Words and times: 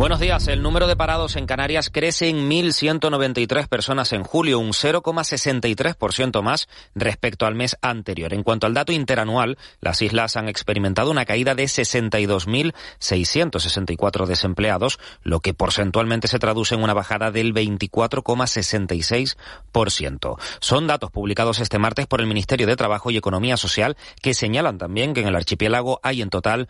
Buenos 0.00 0.18
días. 0.18 0.48
El 0.48 0.62
número 0.62 0.86
de 0.86 0.96
parados 0.96 1.36
en 1.36 1.44
Canarias 1.44 1.90
crece 1.90 2.30
en 2.30 2.48
1.193 2.48 3.68
personas 3.68 4.14
en 4.14 4.22
julio, 4.22 4.58
un 4.58 4.70
0,63% 4.70 6.40
más 6.40 6.70
respecto 6.94 7.44
al 7.44 7.54
mes 7.54 7.76
anterior. 7.82 8.32
En 8.32 8.42
cuanto 8.42 8.66
al 8.66 8.72
dato 8.72 8.92
interanual, 8.92 9.58
las 9.82 10.00
islas 10.00 10.38
han 10.38 10.48
experimentado 10.48 11.10
una 11.10 11.26
caída 11.26 11.54
de 11.54 11.64
62.664 11.64 14.24
desempleados, 14.24 14.98
lo 15.22 15.40
que 15.40 15.52
porcentualmente 15.52 16.28
se 16.28 16.38
traduce 16.38 16.76
en 16.76 16.82
una 16.82 16.94
bajada 16.94 17.30
del 17.30 17.52
24,66%. 17.52 20.38
Son 20.60 20.86
datos 20.86 21.10
publicados 21.10 21.60
este 21.60 21.78
martes 21.78 22.06
por 22.06 22.22
el 22.22 22.26
Ministerio 22.26 22.66
de 22.66 22.76
Trabajo 22.76 23.10
y 23.10 23.18
Economía 23.18 23.58
Social 23.58 23.98
que 24.22 24.32
señalan 24.32 24.78
también 24.78 25.12
que 25.12 25.20
en 25.20 25.28
el 25.28 25.36
archipiélago 25.36 26.00
hay 26.02 26.22
en 26.22 26.30
total 26.30 26.68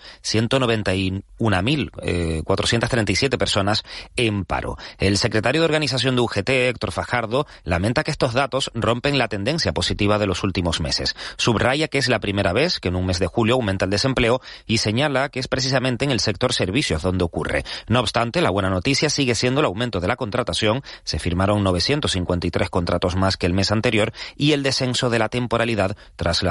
191.437 3.21 3.39
personas 3.39 3.85
en 4.17 4.45
paro. 4.45 4.77
El 4.99 5.19
secretario 5.19 5.61
de 5.61 5.67
organización 5.67 6.17
de 6.17 6.23
UGT, 6.23 6.49
Héctor 6.49 6.93
Fajardo, 6.93 7.47
lamenta 7.65 8.05
que 8.05 8.11
estos 8.11 8.33
datos 8.33 8.71
rompen 8.75 9.19
la 9.19 9.29
tendencia 9.29 9.73
positiva 9.73 10.19
de 10.19 10.27
los 10.27 10.43
últimos 10.43 10.81
meses. 10.81 11.17
Subraya 11.37 11.89
que 11.89 11.99
es 11.99 12.09
la 12.09 12.21
primera 12.21 12.53
vez 12.53 12.81
que 12.81 12.89
en 12.89 12.97
un 12.97 13.07
mes 13.07 13.19
de 13.19 13.27
julio 13.27 13.55
aumenta 13.55 13.85
el 13.85 13.91
desempleo 13.91 14.41
y 14.67 14.79
señala 14.79 15.29
que 15.29 15.41
es 15.41 15.49
precisamente 15.49 16.05
en 16.05 16.11
el 16.11 16.21
sector 16.21 16.53
servicios 16.53 17.03
donde 17.03 17.25
ocurre. 17.25 17.65
No 17.89 18.01
obstante, 18.01 18.41
la 18.41 18.51
buena 18.51 18.71
noticia 18.71 19.11
sigue 19.11 19.35
siendo 19.35 19.61
el 19.61 19.67
aumento 19.67 20.01
de 20.01 20.09
la 20.09 20.17
contratación. 20.17 20.83
Se 21.05 21.19
firmaron 21.19 21.63
953 21.63 22.71
contratos 22.71 23.17
más 23.17 23.37
que 23.37 23.47
el 23.47 23.55
mes 23.55 23.73
anterior 23.73 24.13
y 24.37 24.53
el 24.53 24.63
descenso 24.63 25.11
de 25.11 25.19
la 25.19 25.29
temporalidad 25.29 25.97
tras, 26.17 26.43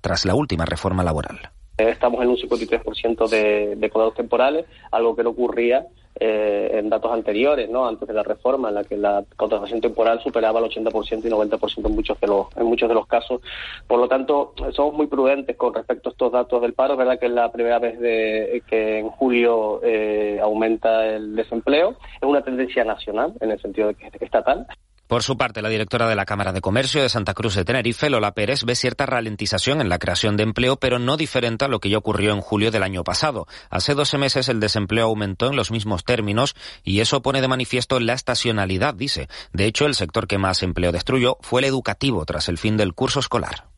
tras 0.00 0.24
la 0.24 0.34
última 0.34 0.64
reforma 0.64 1.04
laboral. 1.04 1.59
Estamos 1.88 2.22
en 2.22 2.28
un 2.28 2.36
53% 2.36 3.28
de, 3.28 3.76
de 3.76 3.90
contratos 3.90 4.16
temporales, 4.16 4.66
algo 4.90 5.16
que 5.16 5.22
no 5.22 5.30
ocurría 5.30 5.86
eh, 6.22 6.72
en 6.74 6.90
datos 6.90 7.10
anteriores, 7.12 7.70
¿no? 7.70 7.86
antes 7.86 8.06
de 8.06 8.12
la 8.12 8.22
reforma, 8.22 8.68
en 8.68 8.74
la 8.74 8.84
que 8.84 8.96
la 8.96 9.24
contratación 9.36 9.80
temporal 9.80 10.20
superaba 10.20 10.60
el 10.60 10.66
80% 10.66 11.24
y 11.24 11.30
90% 11.30 11.86
en 11.86 11.94
muchos 11.94 12.20
de 12.20 12.26
los 12.26 12.48
en 12.56 12.66
muchos 12.66 12.88
de 12.90 12.94
los 12.94 13.06
casos. 13.06 13.40
Por 13.86 14.00
lo 14.00 14.06
tanto, 14.06 14.52
somos 14.72 14.92
muy 14.92 15.06
prudentes 15.06 15.56
con 15.56 15.72
respecto 15.72 16.10
a 16.10 16.12
estos 16.12 16.32
datos 16.32 16.60
del 16.60 16.74
paro. 16.74 16.92
Es 16.92 16.98
verdad 16.98 17.18
que 17.18 17.24
es 17.26 17.32
la 17.32 17.50
primera 17.50 17.78
vez 17.78 17.98
de, 18.00 18.62
que 18.68 18.98
en 18.98 19.08
julio 19.08 19.80
eh, 19.82 20.38
aumenta 20.42 21.06
el 21.06 21.34
desempleo. 21.36 21.96
Es 22.20 22.28
una 22.28 22.42
tendencia 22.42 22.84
nacional, 22.84 23.32
en 23.40 23.52
el 23.52 23.60
sentido 23.60 23.88
de 23.88 23.94
que 23.94 24.08
es 24.08 24.20
estatal. 24.20 24.66
Por 25.10 25.24
su 25.24 25.36
parte, 25.36 25.60
la 25.60 25.68
directora 25.68 26.08
de 26.08 26.14
la 26.14 26.24
Cámara 26.24 26.52
de 26.52 26.60
Comercio 26.60 27.02
de 27.02 27.08
Santa 27.08 27.34
Cruz 27.34 27.56
de 27.56 27.64
Tenerife, 27.64 28.08
Lola 28.08 28.30
Pérez, 28.30 28.62
ve 28.62 28.76
cierta 28.76 29.06
ralentización 29.06 29.80
en 29.80 29.88
la 29.88 29.98
creación 29.98 30.36
de 30.36 30.44
empleo, 30.44 30.76
pero 30.76 31.00
no 31.00 31.16
diferente 31.16 31.64
a 31.64 31.68
lo 31.68 31.80
que 31.80 31.90
ya 31.90 31.98
ocurrió 31.98 32.32
en 32.32 32.40
julio 32.40 32.70
del 32.70 32.84
año 32.84 33.02
pasado. 33.02 33.48
Hace 33.70 33.96
12 33.96 34.18
meses 34.18 34.48
el 34.48 34.60
desempleo 34.60 35.06
aumentó 35.06 35.48
en 35.48 35.56
los 35.56 35.72
mismos 35.72 36.04
términos 36.04 36.54
y 36.84 37.00
eso 37.00 37.22
pone 37.22 37.40
de 37.40 37.48
manifiesto 37.48 37.98
la 37.98 38.12
estacionalidad, 38.12 38.94
dice. 38.94 39.26
De 39.52 39.64
hecho, 39.64 39.86
el 39.86 39.96
sector 39.96 40.28
que 40.28 40.38
más 40.38 40.62
empleo 40.62 40.92
destruyó 40.92 41.38
fue 41.40 41.60
el 41.60 41.64
educativo 41.64 42.24
tras 42.24 42.48
el 42.48 42.58
fin 42.58 42.76
del 42.76 42.94
curso 42.94 43.18
escolar 43.18 43.69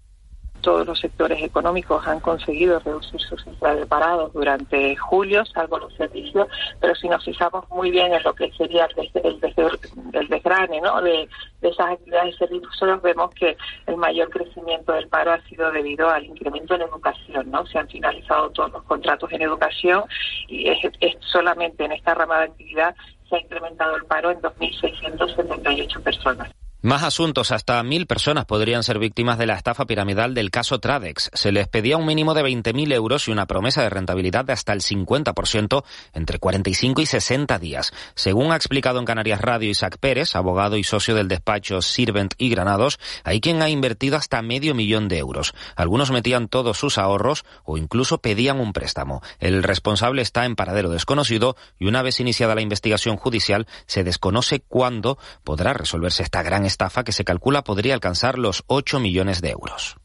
todos 0.62 0.86
los 0.86 0.98
sectores 0.98 1.42
económicos 1.42 2.06
han 2.06 2.20
conseguido 2.20 2.78
reducir 2.78 3.20
sus 3.20 3.42
parados 3.88 4.32
durante 4.32 4.96
julio, 4.96 5.44
salvo 5.44 5.78
los 5.78 5.94
servicios, 5.94 6.48
pero 6.80 6.94
si 6.94 7.08
nos 7.08 7.24
fijamos 7.24 7.69
muy 7.69 7.91
bien 7.91 8.14
en 8.14 8.22
lo 8.22 8.34
que 8.34 8.50
sería 8.52 8.88
el, 8.96 10.28
desgrane 10.28 10.80
¿no? 10.80 11.02
de, 11.02 11.28
esas 11.60 11.91
actividades 11.91 12.34
y 12.34 12.38
servicios, 12.38 13.02
vemos 13.02 13.34
que 13.34 13.56
el 13.86 13.96
mayor 13.96 14.30
crecimiento 14.30 14.92
del 14.92 15.08
paro 15.08 15.32
ha 15.32 15.41
sido 15.42 15.70
debido 15.70 16.08
al 16.08 16.24
incremento 16.24 16.74
en 16.74 16.82
educación. 16.82 17.50
¿no? 17.50 17.66
Se 17.66 17.78
han 17.78 17.88
finalizado 17.88 18.50
todos 18.50 18.72
los 18.72 18.82
contratos 18.84 19.30
en 19.32 19.42
educación 19.42 20.04
y 20.48 20.69
es, 20.69 20.78
es 21.00 21.16
solamente 21.20 21.84
en 21.84 21.92
esta 21.92 22.14
rama 22.14 22.38
de 22.38 22.44
actividad 22.44 22.94
se 23.28 23.36
ha 23.36 23.41
incrementado 23.41 23.97
el 23.97 24.04
paro 24.04 24.30
en 24.30 24.41
2.678 24.41 26.03
personas. 26.03 26.50
Más 26.84 27.04
asuntos. 27.04 27.53
Hasta 27.53 27.81
mil 27.84 28.09
personas 28.09 28.44
podrían 28.44 28.82
ser 28.82 28.98
víctimas 28.98 29.38
de 29.38 29.47
la 29.47 29.54
estafa 29.54 29.87
piramidal 29.87 30.34
del 30.34 30.50
caso 30.50 30.81
Tradex. 30.81 31.31
Se 31.32 31.53
les 31.53 31.69
pedía 31.69 31.97
un 31.97 32.04
mínimo 32.04 32.34
de 32.34 32.43
20.000 32.43 32.93
euros 32.93 33.28
y 33.28 33.31
una 33.31 33.47
promesa 33.47 33.82
de 33.82 33.88
rentabilidad 33.88 34.44
de 34.44 34.53
hasta 34.53 34.72
el 34.72 34.81
50% 34.81 35.84
entre 36.12 36.41
45 36.41 37.00
y 37.00 37.06
60 37.06 37.60
días. 37.60 37.93
Según 38.16 38.50
ha 38.50 38.56
explicado 38.56 38.98
en 38.98 39.04
Canarias 39.04 39.41
Radio 39.41 39.70
Isaac 39.70 39.98
Pérez, 40.00 40.34
abogado 40.34 40.76
y 40.76 40.82
socio 40.82 41.15
del 41.15 41.28
despacho 41.28 41.82
Sirvent 41.82 42.34
y 42.37 42.48
Granados, 42.48 42.99
hay 43.22 43.41
quien 43.41 43.62
ha 43.62 43.70
invertido 43.70 44.16
hasta 44.16 44.43
medio 44.43 44.75
millón 44.75 45.06
de 45.06 45.19
euros. 45.19 45.54
Algunos 45.76 46.10
metían 46.10 46.49
todos 46.49 46.78
sus 46.78 46.99
ahorros 46.99 47.44
o 47.62 47.78
incluso 47.78 48.19
pedían 48.19 48.59
un 48.59 48.72
préstamo. 48.72 49.22
El 49.38 49.62
responsable 49.62 50.20
está 50.20 50.47
en 50.47 50.56
paradero 50.56 50.91
desconocido 50.91 51.54
y 51.78 51.87
una 51.87 52.03
vez 52.03 52.19
iniciada 52.19 52.56
la 52.56 52.60
investigación 52.60 53.19
judicial 53.19 53.69
se 53.87 54.03
desconoce 54.03 54.64
cuándo 54.66 55.16
podrá 55.44 55.75
resolverse 55.75 56.25
esta 56.25 56.43
gran 56.43 56.72
estafa 56.72 57.05
que 57.05 57.12
se 57.12 57.25
calcula 57.25 57.62
podría 57.62 57.94
alcanzar 57.94 58.38
los 58.38 58.65
8 58.66 58.99
millones 58.99 59.41
de 59.43 59.50
euros. 59.50 59.97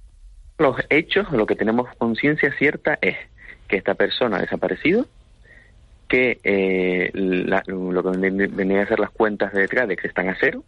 Los 0.57 0.75
hechos, 0.89 1.31
lo 1.31 1.45
que 1.45 1.55
tenemos 1.55 1.87
conciencia 1.97 2.51
cierta 2.57 2.97
es 3.01 3.15
que 3.67 3.77
esta 3.77 3.95
persona 3.95 4.37
ha 4.37 4.41
desaparecido, 4.41 5.05
que 6.07 6.39
eh, 6.43 7.11
lo 7.13 8.03
que 8.03 8.17
venía 8.51 8.83
a 8.83 8.87
ser 8.87 8.99
las 8.99 9.11
cuentas 9.11 9.53
de 9.53 9.67
Tradex 9.67 10.03
están 10.05 10.29
a 10.29 10.37
cero 10.39 10.63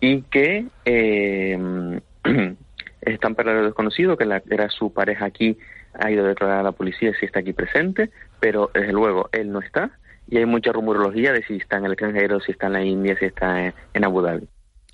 y 0.00 0.22
que 0.22 0.66
eh, 0.84 2.00
están 3.00 3.34
para 3.34 3.54
lo 3.54 3.64
desconocido, 3.64 4.16
que 4.16 4.24
la, 4.24 4.42
era 4.50 4.68
su 4.70 4.92
pareja 4.92 5.26
aquí, 5.26 5.58
ha 5.94 6.10
ido 6.10 6.24
a 6.24 6.28
declarar 6.28 6.60
a 6.60 6.62
la 6.62 6.72
policía 6.72 7.12
si 7.18 7.26
está 7.26 7.40
aquí 7.40 7.52
presente, 7.52 8.10
pero 8.40 8.70
desde 8.72 8.92
luego 8.92 9.28
él 9.32 9.50
no 9.50 9.60
está 9.60 9.90
y 10.28 10.36
hay 10.38 10.46
mucha 10.46 10.72
rumorología 10.72 11.32
de 11.32 11.42
si 11.44 11.56
está 11.56 11.78
en 11.78 11.86
el 11.86 11.92
extranjero, 11.92 12.40
si 12.40 12.52
está 12.52 12.66
en 12.66 12.72
la 12.74 12.84
India, 12.84 13.16
si 13.18 13.24
está 13.24 13.66
en 13.66 14.04
Abu 14.04 14.22
Dhabi. 14.22 14.46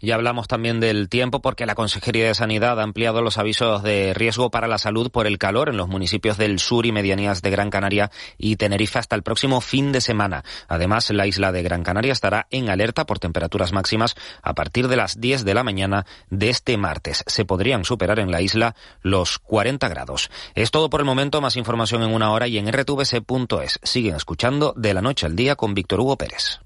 Y 0.05 0.11
hablamos 0.11 0.49
también 0.49 0.81
del 0.81 1.09
tiempo 1.09 1.41
porque 1.41 1.65
la 1.65 1.75
Consejería 1.75 2.27
de 2.27 2.35
Sanidad 2.35 2.79
ha 2.79 2.83
ampliado 2.83 3.23
los 3.23 3.39
avisos 3.39 3.83
de 3.83 4.13
riesgo 4.13 4.51
para 4.51 4.69
la 4.69 4.77
salud 4.77 5.11
por 5.11 5.27
el 5.27 5.39
calor 5.39 5.71
en 5.71 5.79
los 5.79 5.89
municipios 5.89 6.37
del 6.37 6.59
sur 6.59 6.85
y 6.85 6.93
medianías 6.93 7.41
de 7.41 7.49
Gran 7.49 7.71
Canaria 7.71 8.11
y 8.37 8.57
Tenerife 8.57 8.99
hasta 8.99 9.17
el 9.17 9.23
próximo 9.23 9.63
fin 9.63 9.93
de 9.93 10.03
semana. 10.03 10.45
Además, 10.69 11.09
la 11.09 11.27
isla 11.27 11.53
de 11.53 11.63
Gran 11.63 11.83
Canaria 11.85 12.13
estará 12.13 12.47
en 12.51 12.69
alerta 12.69 13.07
por 13.07 13.19
temperaturas 13.19 13.73
máximas 13.73 14.15
a 14.43 14.53
partir 14.53 14.89
de 14.89 14.97
las 14.97 15.23
10 15.23 15.43
de 15.47 15.55
la 15.55 15.65
mañana 15.65 16.05
de 16.29 16.51
este 16.51 16.77
martes. 16.77 17.25
Se 17.27 17.47
podrían 17.47 17.87
superar 17.87 18.19
en 18.19 18.31
la 18.31 18.43
isla 18.43 18.77
los 19.01 19.39
40 19.39 19.89
grados. 19.89 20.31
Es 20.55 20.71
todo 20.71 20.91
por 20.91 21.01
el 21.01 21.07
momento. 21.07 21.41
Más 21.41 21.57
información 21.57 22.03
en 22.03 22.13
una 22.13 22.31
hora 22.31 22.47
y 22.47 22.59
en 22.59 22.71
rtvc.es. 22.71 23.81
Siguen 23.83 24.17
escuchando 24.17 24.75
de 24.77 24.93
la 24.93 25.01
noche 25.01 25.25
al 25.25 25.35
día 25.35 25.57
con 25.57 25.73
Víctor 25.73 26.01
Hugo 26.01 26.19
Pérez. 26.19 26.61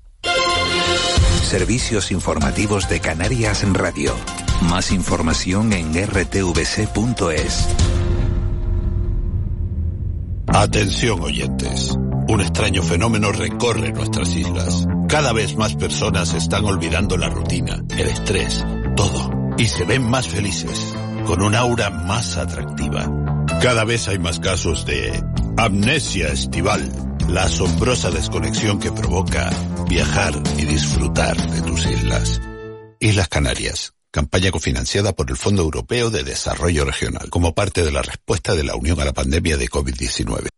Servicios 1.43 2.11
informativos 2.11 2.89
de 2.89 3.01
Canarias 3.01 3.63
en 3.63 3.73
Radio. 3.73 4.15
Más 4.63 4.93
información 4.93 5.73
en 5.73 5.95
rtvc.es. 5.95 7.69
Atención 10.49 11.21
oyentes. 11.21 11.97
Un 12.29 12.41
extraño 12.41 12.83
fenómeno 12.83 13.33
recorre 13.33 13.93
nuestras 13.93 14.35
islas. 14.37 14.87
Cada 15.09 15.33
vez 15.33 15.57
más 15.57 15.75
personas 15.75 16.35
están 16.35 16.65
olvidando 16.67 17.17
la 17.17 17.31
rutina, 17.31 17.83
el 17.97 18.09
estrés, 18.09 18.67
todo. 18.95 19.31
Y 19.57 19.69
se 19.69 19.85
ven 19.85 20.03
más 20.03 20.29
felices, 20.29 20.95
con 21.27 21.43
un 21.43 21.55
aura 21.55 21.89
más 21.89 22.37
atractiva. 22.37 23.11
Cada 23.63 23.85
vez 23.85 24.07
hay 24.09 24.19
más 24.19 24.39
casos 24.39 24.85
de 24.85 25.25
amnesia 25.57 26.29
estival 26.29 27.08
la 27.29 27.45
asombrosa 27.45 28.11
desconexión 28.11 28.81
que 28.81 28.91
provoca 28.91 29.51
viajar 29.89 30.35
y 30.57 30.65
disfrutar 30.65 31.37
de 31.51 31.63
tus 31.63 31.87
islas. 31.87 32.41
Islas 33.01 33.29
Canarias, 33.29 33.93
campaña 34.11 34.51
cofinanciada 34.51 35.13
por 35.13 35.31
el 35.31 35.37
Fondo 35.37 35.63
Europeo 35.63 36.11
de 36.11 36.25
Desarrollo 36.25 36.85
Regional, 36.85 37.29
como 37.31 37.55
parte 37.55 37.85
de 37.85 37.93
la 37.93 38.03
respuesta 38.03 38.55
de 38.55 38.65
la 38.65 38.75
Unión 38.75 38.99
a 39.01 39.05
la 39.05 39.13
pandemia 39.13 39.57
de 39.57 39.69
COVID-19. 39.69 40.49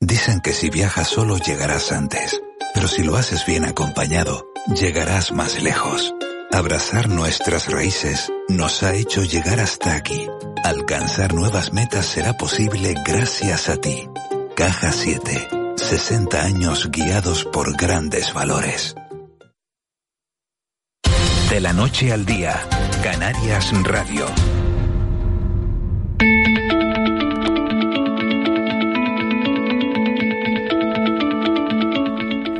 Dicen 0.00 0.40
que 0.40 0.52
si 0.52 0.70
viajas 0.70 1.08
solo 1.08 1.38
llegarás 1.38 1.92
antes, 1.92 2.40
pero 2.74 2.88
si 2.88 3.02
lo 3.02 3.16
haces 3.16 3.46
bien 3.46 3.64
acompañado, 3.64 4.46
llegarás 4.74 5.32
más 5.32 5.62
lejos. 5.62 6.14
Abrazar 6.52 7.08
nuestras 7.08 7.70
raíces 7.70 8.32
nos 8.48 8.82
ha 8.82 8.94
hecho 8.94 9.22
llegar 9.22 9.60
hasta 9.60 9.94
aquí. 9.94 10.26
Alcanzar 10.64 11.32
nuevas 11.32 11.72
metas 11.72 12.06
será 12.06 12.36
posible 12.36 12.94
gracias 13.06 13.68
a 13.68 13.76
ti. 13.76 14.08
Caja 14.56 14.92
7 14.92 15.59
60 15.80 16.42
años 16.42 16.90
guiados 16.90 17.44
por 17.46 17.76
grandes 17.76 18.32
valores. 18.34 18.94
De 21.48 21.60
la 21.60 21.72
noche 21.72 22.12
al 22.12 22.26
día, 22.26 22.54
Canarias 23.02 23.72
Radio. 23.82 24.26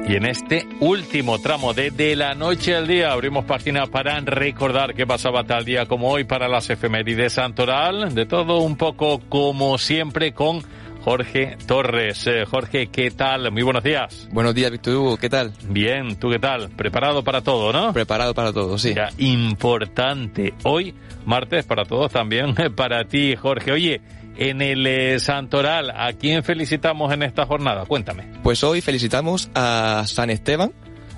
Y 0.08 0.16
en 0.16 0.26
este 0.26 0.66
último 0.80 1.38
tramo 1.38 1.72
de 1.72 1.92
De 1.92 2.16
la 2.16 2.34
Noche 2.34 2.74
al 2.74 2.88
Día. 2.88 3.12
Abrimos 3.12 3.44
página 3.44 3.86
para 3.86 4.18
recordar 4.20 4.94
qué 4.94 5.06
pasaba 5.06 5.44
tal 5.44 5.64
día 5.64 5.86
como 5.86 6.10
hoy 6.10 6.24
para 6.24 6.48
las 6.48 6.68
efemérides 6.68 7.34
Santoral. 7.34 8.12
De 8.12 8.26
todo 8.26 8.58
un 8.58 8.76
poco 8.76 9.20
como 9.28 9.78
siempre 9.78 10.32
con 10.32 10.64
Jorge 11.02 11.56
Torres. 11.66 12.26
Eh, 12.26 12.44
Jorge, 12.44 12.88
¿qué 12.88 13.10
tal? 13.10 13.50
Muy 13.50 13.62
buenos 13.62 13.82
días. 13.82 14.28
Buenos 14.32 14.54
días, 14.54 14.70
Víctor 14.70 14.94
Hugo, 14.96 15.16
¿qué 15.16 15.28
tal? 15.30 15.52
Bien, 15.68 16.16
¿tú 16.16 16.28
qué 16.30 16.38
tal? 16.38 16.68
Preparado 16.70 17.24
para 17.24 17.40
todo, 17.40 17.72
¿no? 17.72 17.92
Preparado 17.92 18.34
para 18.34 18.52
todo, 18.52 18.76
sí. 18.78 18.92
Ya, 18.94 19.08
importante. 19.18 20.52
Hoy, 20.64 20.94
martes, 21.24 21.64
para 21.64 21.84
todos 21.84 22.12
también, 22.12 22.54
para 22.76 23.04
ti, 23.04 23.34
Jorge. 23.36 23.72
Oye, 23.72 24.00
en 24.36 24.60
el 24.60 24.86
eh, 24.86 25.18
Santoral, 25.20 25.90
¿a 25.90 26.12
quién 26.12 26.42
felicitamos 26.44 27.12
en 27.12 27.22
esta 27.22 27.46
jornada? 27.46 27.86
Cuéntame. 27.86 28.24
Pues 28.42 28.62
hoy 28.62 28.80
felicitamos 28.80 29.50
a 29.54 30.04
San 30.06 30.28
Esteban. 30.30 30.72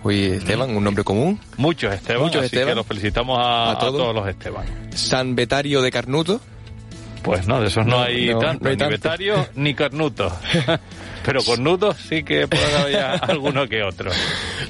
Hoy 0.05 0.25
Esteban, 0.25 0.75
un 0.77 0.83
nombre 0.83 1.05
común. 1.05 1.39
Muchos 1.57 1.93
Esteban, 1.95 2.23
Muchos 2.23 2.39
así 2.39 2.47
Esteban. 2.47 2.69
que 2.71 2.75
los 2.75 2.87
felicitamos 2.87 3.39
a, 3.41 3.71
A 3.73 3.79
todos. 3.79 3.95
a 3.95 3.99
todos 3.99 4.15
los 4.15 4.29
Esteban. 4.29 4.65
San 4.95 5.37
Betario 5.37 5.81
de 5.83 5.91
Carnuto. 5.93 6.41
Pues 7.23 7.47
no, 7.47 7.61
de 7.61 7.69
esos 7.69 7.87
no, 7.87 7.99
No, 7.99 8.03
hay 8.03 8.27
no, 8.31 8.39
tanto, 8.41 8.65
no 8.65 8.71
hay 8.71 8.77
ni 8.77 8.79
tanto. 8.79 8.91
Betario 8.93 9.49
ni 9.55 9.75
Carnuto. 9.75 10.37
Pero 11.25 11.41
cornutos 11.45 11.97
sí 12.09 12.25
que 12.25 12.49
puede 12.49 12.77
haber 12.77 12.93
ya 12.93 13.13
alguno 13.29 13.69
que 13.69 13.83
otro. 13.85 14.11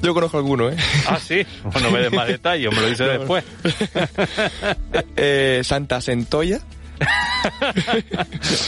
Yo 0.02 0.12
conozco 0.12 0.36
alguno, 0.36 0.68
¿eh? 0.68 0.76
Ah, 1.08 1.18
sí. 1.18 1.46
Bueno, 1.64 1.90
me 1.90 2.00
des 2.00 2.12
más 2.12 2.28
detalles, 2.28 2.70
me 2.74 2.80
lo 2.82 2.88
dice 2.88 3.04
después. 3.18 3.42
Eh, 5.16 5.62
Santa 5.64 6.00
Centolla. 6.02 6.60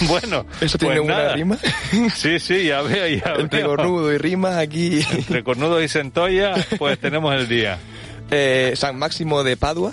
bueno, 0.08 0.46
Eso 0.60 0.78
tiene 0.78 0.96
pues 0.96 1.04
una 1.04 1.16
nada. 1.18 1.34
rima. 1.34 1.58
Sí, 2.14 2.38
sí, 2.40 2.64
ya 2.64 2.80
veo, 2.82 3.06
ya 3.06 3.34
Entre 3.38 3.60
veo. 3.60 3.76
cornudo 3.76 4.12
y 4.12 4.18
rimas 4.18 4.56
aquí. 4.56 5.00
Entre 5.12 5.44
cornudo 5.44 5.82
y 5.82 5.88
centolla, 5.88 6.54
pues 6.78 6.98
tenemos 6.98 7.34
el 7.34 7.48
día. 7.48 7.78
Eh, 8.30 8.72
San 8.76 8.98
Máximo 8.98 9.44
de 9.44 9.56
Padua. 9.56 9.92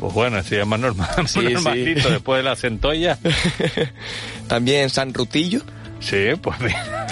Pues 0.00 0.14
bueno, 0.14 0.42
sí, 0.42 0.56
es 0.56 0.66
más 0.66 0.80
normal, 0.80 1.10
más 1.18 1.30
Sí, 1.30 1.40
sí. 1.46 1.52
normalito 1.52 2.08
después 2.08 2.38
de 2.38 2.42
la 2.42 2.56
centolla. 2.56 3.18
También 4.48 4.88
San 4.88 5.12
Rutillo. 5.12 5.60
Sí, 6.00 6.28
pues 6.40 6.58
mira. 6.60 7.06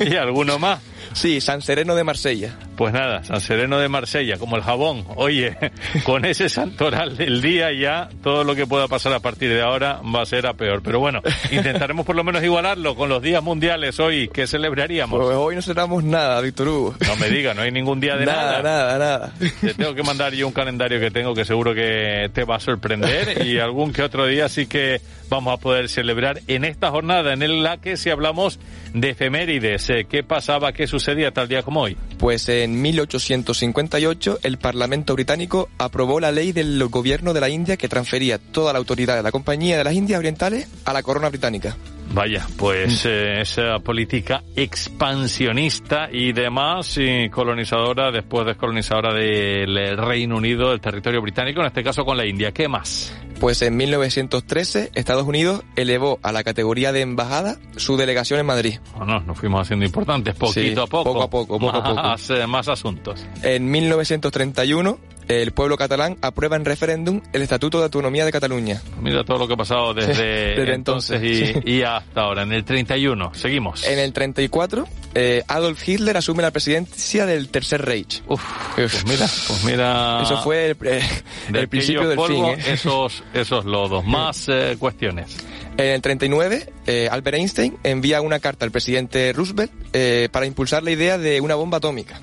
y 0.10 0.16
alguno 0.16 0.58
más. 0.58 0.80
Sí, 1.12 1.40
San 1.40 1.62
Sereno 1.62 1.94
de 1.94 2.02
Marsella. 2.02 2.58
Pues 2.76 2.92
nada, 2.92 3.24
San 3.24 3.40
Sereno 3.40 3.78
de 3.78 3.88
Marsella, 3.88 4.36
como 4.38 4.56
el 4.56 4.62
jabón. 4.62 5.04
Oye, 5.16 5.56
con 6.04 6.24
ese 6.24 6.48
santoral 6.48 7.16
del 7.16 7.40
día 7.40 7.72
ya, 7.72 8.08
todo 8.22 8.44
lo 8.44 8.54
que 8.54 8.66
pueda 8.66 8.86
pasar 8.86 9.14
a 9.14 9.20
partir 9.20 9.48
de 9.50 9.62
ahora 9.62 10.00
va 10.02 10.22
a 10.22 10.26
ser 10.26 10.46
a 10.46 10.54
peor. 10.54 10.82
Pero 10.82 11.00
bueno, 11.00 11.22
intentaremos 11.50 12.04
por 12.04 12.16
lo 12.16 12.22
menos 12.22 12.42
igualarlo 12.42 12.94
con 12.94 13.08
los 13.08 13.22
días 13.22 13.42
mundiales 13.42 13.98
hoy 13.98 14.28
que 14.28 14.46
celebraríamos. 14.46 15.18
Pues 15.18 15.36
hoy 15.36 15.54
no 15.54 15.62
cerramos 15.62 16.04
nada, 16.04 16.40
Víctor 16.42 16.68
Hugo. 16.68 16.94
No 17.06 17.16
me 17.16 17.30
diga, 17.30 17.54
no 17.54 17.62
hay 17.62 17.72
ningún 17.72 17.98
día 17.98 18.16
de 18.16 18.26
nada, 18.26 18.62
nada, 18.62 18.98
nada. 18.98 19.32
Te 19.60 19.72
tengo 19.72 19.94
que 19.94 20.02
mandar 20.02 20.34
yo 20.34 20.46
un 20.46 20.52
calendario 20.52 21.00
que 21.00 21.10
tengo 21.10 21.34
que 21.34 21.44
seguro 21.46 21.74
que 21.74 22.30
te 22.34 22.44
va 22.44 22.56
a 22.56 22.60
sorprender 22.60 23.46
y 23.46 23.58
algún 23.58 23.92
que 23.92 24.02
otro 24.02 24.26
día 24.26 24.48
sí 24.50 24.66
que 24.66 25.00
vamos 25.28 25.54
a 25.54 25.56
poder 25.56 25.88
celebrar 25.88 26.40
en 26.46 26.64
esta 26.64 26.90
jornada 26.90 27.32
en 27.32 27.62
la 27.62 27.78
que 27.78 27.96
si 27.96 28.10
hablamos 28.10 28.58
de 28.92 29.10
efemérides, 29.10 29.90
eh, 29.90 30.06
qué 30.08 30.22
pasaba, 30.22 30.72
qué 30.72 30.86
sucedía 30.86 31.30
tal 31.32 31.48
día 31.48 31.62
como 31.62 31.80
hoy. 31.82 31.96
Pues 32.26 32.48
en 32.48 32.82
1858 32.82 34.40
el 34.42 34.58
Parlamento 34.58 35.14
británico 35.14 35.68
aprobó 35.78 36.18
la 36.18 36.32
ley 36.32 36.50
del 36.50 36.84
gobierno 36.88 37.32
de 37.32 37.40
la 37.40 37.48
India 37.48 37.76
que 37.76 37.86
transfería 37.86 38.38
toda 38.38 38.72
la 38.72 38.80
autoridad 38.80 39.14
de 39.14 39.22
la 39.22 39.30
Compañía 39.30 39.78
de 39.78 39.84
las 39.84 39.94
Indias 39.94 40.18
Orientales 40.18 40.68
a 40.84 40.92
la 40.92 41.04
corona 41.04 41.28
británica. 41.28 41.76
Vaya, 42.12 42.44
pues 42.58 43.06
eh, 43.06 43.42
esa 43.42 43.78
política 43.78 44.42
expansionista 44.56 46.08
y 46.10 46.32
demás, 46.32 46.98
y 46.98 47.30
colonizadora, 47.30 48.10
después 48.10 48.44
descolonizadora 48.44 49.14
del 49.14 49.96
Reino 49.96 50.36
Unido, 50.36 50.70
del 50.70 50.80
territorio 50.80 51.22
británico, 51.22 51.60
en 51.60 51.68
este 51.68 51.84
caso 51.84 52.04
con 52.04 52.16
la 52.16 52.26
India. 52.26 52.50
¿Qué 52.50 52.66
más? 52.66 53.14
Pues 53.40 53.60
en 53.62 53.76
1913 53.76 54.92
Estados 54.94 55.24
Unidos 55.26 55.62
elevó 55.76 56.18
a 56.22 56.32
la 56.32 56.42
categoría 56.42 56.92
de 56.92 57.02
embajada 57.02 57.56
su 57.76 57.96
delegación 57.96 58.40
en 58.40 58.46
Madrid. 58.46 58.78
Bueno, 58.96 59.20
nos 59.20 59.38
fuimos 59.38 59.60
haciendo 59.60 59.84
importantes, 59.84 60.34
poquito 60.34 60.60
Sí, 60.60 60.72
a 60.72 60.86
poco. 60.86 61.04
poco 61.04 61.22
a 61.22 61.30
poco, 61.30 61.58
poco 61.58 61.76
a 61.76 61.84
poco. 61.84 61.94
Más, 62.02 62.30
más 62.48 62.68
asuntos. 62.68 63.26
En 63.42 63.70
1931 63.70 64.98
el 65.28 65.52
pueblo 65.52 65.76
catalán 65.76 66.16
aprueba 66.22 66.56
en 66.56 66.64
referéndum 66.64 67.20
el 67.32 67.42
Estatuto 67.42 67.78
de 67.78 67.84
Autonomía 67.84 68.24
de 68.24 68.32
Cataluña. 68.32 68.80
Mira 69.00 69.24
todo 69.24 69.38
lo 69.38 69.48
que 69.48 69.54
ha 69.54 69.56
pasado 69.56 69.94
desde, 69.94 70.12
Desde 70.56 70.74
entonces, 70.74 71.22
entonces, 71.22 71.62
y, 71.64 71.78
y 71.78 71.82
hasta 71.82 72.22
ahora. 72.22 72.42
En 72.42 72.52
el 72.52 72.64
31, 72.64 73.34
seguimos. 73.34 73.86
En 73.86 73.98
el 73.98 74.12
34 74.12 74.86
eh, 75.18 75.42
Adolf 75.48 75.88
Hitler 75.88 76.16
asume 76.16 76.42
la 76.42 76.50
presidencia 76.50 77.24
del 77.24 77.48
Tercer 77.48 77.82
Reich. 77.82 78.22
Uf, 78.28 78.42
pues 78.74 79.04
mira, 79.06 79.26
pues 79.46 79.64
mira. 79.64 80.22
Eso 80.22 80.42
fue 80.42 80.66
el, 80.66 80.76
eh, 80.84 81.02
de 81.48 81.58
el 81.58 81.68
principio 81.68 82.06
del 82.06 82.20
fin. 82.20 82.44
¿eh? 82.44 82.58
esos, 82.68 83.24
esos 83.32 83.64
lodos. 83.64 84.04
Más 84.04 84.46
eh, 84.48 84.76
cuestiones. 84.78 85.36
En 85.78 85.86
el 85.86 86.02
39, 86.02 86.72
eh, 86.86 87.08
Albert 87.10 87.36
Einstein 87.36 87.76
envía 87.82 88.20
una 88.20 88.40
carta 88.40 88.64
al 88.64 88.70
presidente 88.70 89.32
Roosevelt 89.32 89.72
eh, 89.92 90.28
para 90.32 90.46
impulsar 90.46 90.82
la 90.82 90.90
idea 90.90 91.18
de 91.18 91.40
una 91.40 91.54
bomba 91.54 91.78
atómica. 91.78 92.20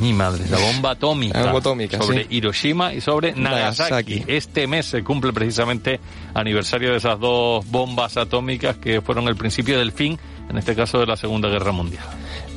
Mi 0.00 0.12
madre, 0.12 0.44
la 0.48 0.58
bomba 0.58 0.92
atómica. 0.92 1.38
La 1.38 1.44
bomba 1.46 1.60
atómica, 1.60 1.98
Sobre 1.98 2.24
sí. 2.24 2.36
Hiroshima 2.36 2.92
y 2.94 3.00
sobre 3.00 3.32
Nagasaki. 3.32 3.90
Nagasaki. 3.90 4.24
Este 4.26 4.66
mes 4.66 4.86
se 4.86 5.02
cumple 5.04 5.32
precisamente 5.32 6.00
aniversario 6.34 6.90
de 6.90 6.96
esas 6.96 7.18
dos 7.18 7.64
bombas 7.70 8.16
atómicas 8.16 8.76
que 8.76 9.00
fueron 9.00 9.28
el 9.28 9.36
principio 9.36 9.78
del 9.78 9.92
fin, 9.92 10.18
en 10.48 10.58
este 10.58 10.74
caso 10.74 10.98
de 10.98 11.06
la 11.06 11.16
Segunda 11.16 11.48
Guerra 11.48 11.72
Mundial. 11.72 12.04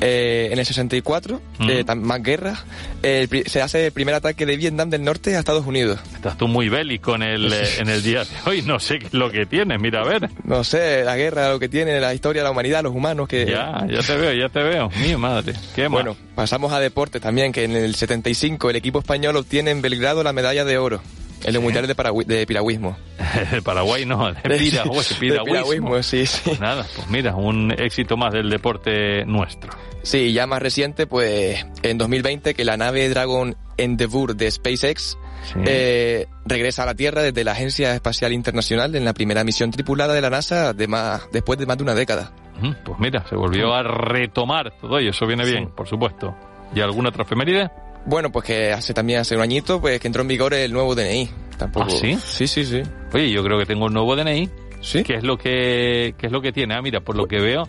Eh, 0.02 0.50
en 0.52 0.60
el 0.60 0.66
64, 0.66 1.42
Mm. 1.58 1.70
eh, 1.70 1.86
tam- 1.86 2.02
más 2.02 2.22
guerra, 2.22 2.64
eh, 3.02 3.28
se 3.46 3.62
hace 3.62 3.86
el 3.86 3.92
primer 3.94 4.14
ataque 4.14 4.46
de 4.46 4.58
Vietnam 4.58 4.90
del 4.90 5.04
Norte 5.04 5.36
a 5.36 5.40
Estados 5.40 5.66
Unidos. 5.66 6.00
Estás 6.14 6.38
tú 6.38 6.48
muy 6.50 6.68
bélico 6.68 7.16
en 7.16 7.24
el, 7.24 7.54
eh, 7.54 7.64
en 7.80 7.88
el 7.90 8.04
día 8.04 8.26
de 8.26 8.30
hoy. 8.46 8.62
No 8.62 8.80
sé 8.80 9.00
lo 9.12 9.32
que 9.32 9.46
tienes. 9.46 9.80
Mira, 9.80 10.02
a 10.02 10.04
ver. 10.04 10.30
No 10.44 10.64
sé, 10.66 11.04
la 11.06 11.16
guerra, 11.16 11.50
lo 11.50 11.60
que 11.60 11.70
tiene 11.70 12.00
la 12.02 12.14
historia 12.14 12.42
de 12.42 12.44
la 12.46 12.52
humanidad, 12.52 12.84
los 12.84 12.94
humanos 12.94 13.28
que... 13.30 13.46
Ya, 13.46 13.86
ya 13.90 14.02
te 14.02 14.16
veo, 14.18 14.34
ya 14.34 14.50
te 14.50 14.62
veo. 14.64 14.90
Mi 15.02 15.16
madre. 15.16 15.54
¿Qué 15.76 15.84
más? 15.84 15.92
Bueno, 15.92 16.18
pasamos 16.36 16.74
a 16.74 16.80
deporte 16.82 17.20
también, 17.22 17.52
que 17.54 17.64
en 17.64 17.72
el 17.72 17.96
75 17.96 18.70
el 18.70 18.76
equipo 18.76 19.00
español 19.00 19.38
obtiene 19.38 19.72
en 19.72 19.82
Belgrado 19.82 20.24
la 20.24 20.34
medalla 20.34 20.66
de 20.66 20.78
oro 20.78 21.02
en 21.46 21.54
los 21.54 21.62
mundiales 21.64 21.88
de, 21.88 21.96
paragüi- 21.96 22.26
de 22.26 22.46
piragüismo. 22.46 22.98
de 23.52 23.62
Paraguay 23.62 24.06
no, 24.06 24.34
de 24.34 24.42
De- 24.50 24.58
piragüismo. 24.58 25.20
de 25.22 25.40
piragüismo. 25.46 26.04
sí, 26.04 26.26
sí. 26.26 26.42
Pues 26.46 26.60
nada, 26.60 26.86
pues 26.96 27.10
mira, 27.10 27.36
un 27.36 27.72
éxito 27.78 28.18
más 28.18 28.34
del 28.34 28.50
deporte 28.50 29.24
nuestro. 29.26 29.72
Sí, 30.04 30.34
ya 30.34 30.46
más 30.48 30.62
reciente, 30.62 31.08
pues 31.08 31.66
en 31.82 31.98
2020 31.98 32.54
que 32.54 32.66
la 32.66 32.78
nave 32.78 33.08
Dragon 33.10 33.56
Endeavour 33.78 34.36
de 34.36 34.52
SpaceX 34.52 35.18
Sí. 35.46 35.60
eh, 35.68 36.26
regresa 36.48 36.82
a 36.82 36.86
la 36.88 36.96
Tierra 36.96 37.22
desde 37.22 37.44
la 37.44 37.52
Agencia 37.52 37.94
Espacial 37.94 38.34
Internacional 38.34 38.96
en 38.96 39.06
la 39.06 39.14
primera 39.14 39.44
misión 39.44 39.70
tripulada 39.70 40.16
de 40.16 40.22
la 40.22 40.32
NASA 40.32 40.74
de 40.74 40.88
más, 40.88 41.22
después 41.32 41.60
de 41.60 41.68
más 41.68 41.78
de 41.78 41.84
una 41.84 41.94
década. 41.94 42.32
Ujú, 42.64 42.74
Pues 42.84 43.00
mira, 43.00 43.24
se 43.30 43.36
volvió 43.36 43.72
a 43.76 43.84
retomar 43.84 44.74
todo 44.82 45.00
y 45.00 45.08
eso 45.08 45.28
viene 45.28 45.46
bien, 45.46 45.70
por 45.70 45.88
supuesto. 45.88 46.36
¿Y 46.74 46.82
alguna 46.82 47.10
otra 47.10 47.24
efeméride? 47.26 47.70
Bueno, 48.06 48.32
pues 48.32 48.46
que 48.46 48.72
hace 48.72 48.94
también 48.94 49.20
hace 49.20 49.36
un 49.36 49.42
añito 49.42 49.82
pues 49.82 50.00
que 50.00 50.08
entró 50.08 50.22
en 50.22 50.28
vigor 50.28 50.54
el 50.54 50.72
nuevo 50.72 50.94
DNI. 50.96 51.30
Tampoco. 51.58 51.88
¿Ah, 51.88 51.90
sí? 51.90 52.18
Sí, 52.24 52.48
sí, 52.48 52.66
sí. 52.66 52.82
Oye, 53.14 53.32
yo 53.32 53.44
creo 53.44 53.58
que 53.58 53.66
tengo 53.66 53.86
un 53.86 53.94
nuevo 53.94 54.16
DNI. 54.16 54.50
¿Sí? 54.82 55.04
¿Qué 55.04 55.16
es 55.16 55.24
lo 55.24 55.38
que, 55.38 56.14
qué 56.18 56.28
es 56.28 56.32
lo 56.32 56.42
que 56.42 56.52
tiene? 56.52 56.76
Ah, 56.76 56.82
mira, 56.82 57.00
por 57.02 57.16
lo 57.16 57.26
que 57.28 57.40
veo, 57.40 57.68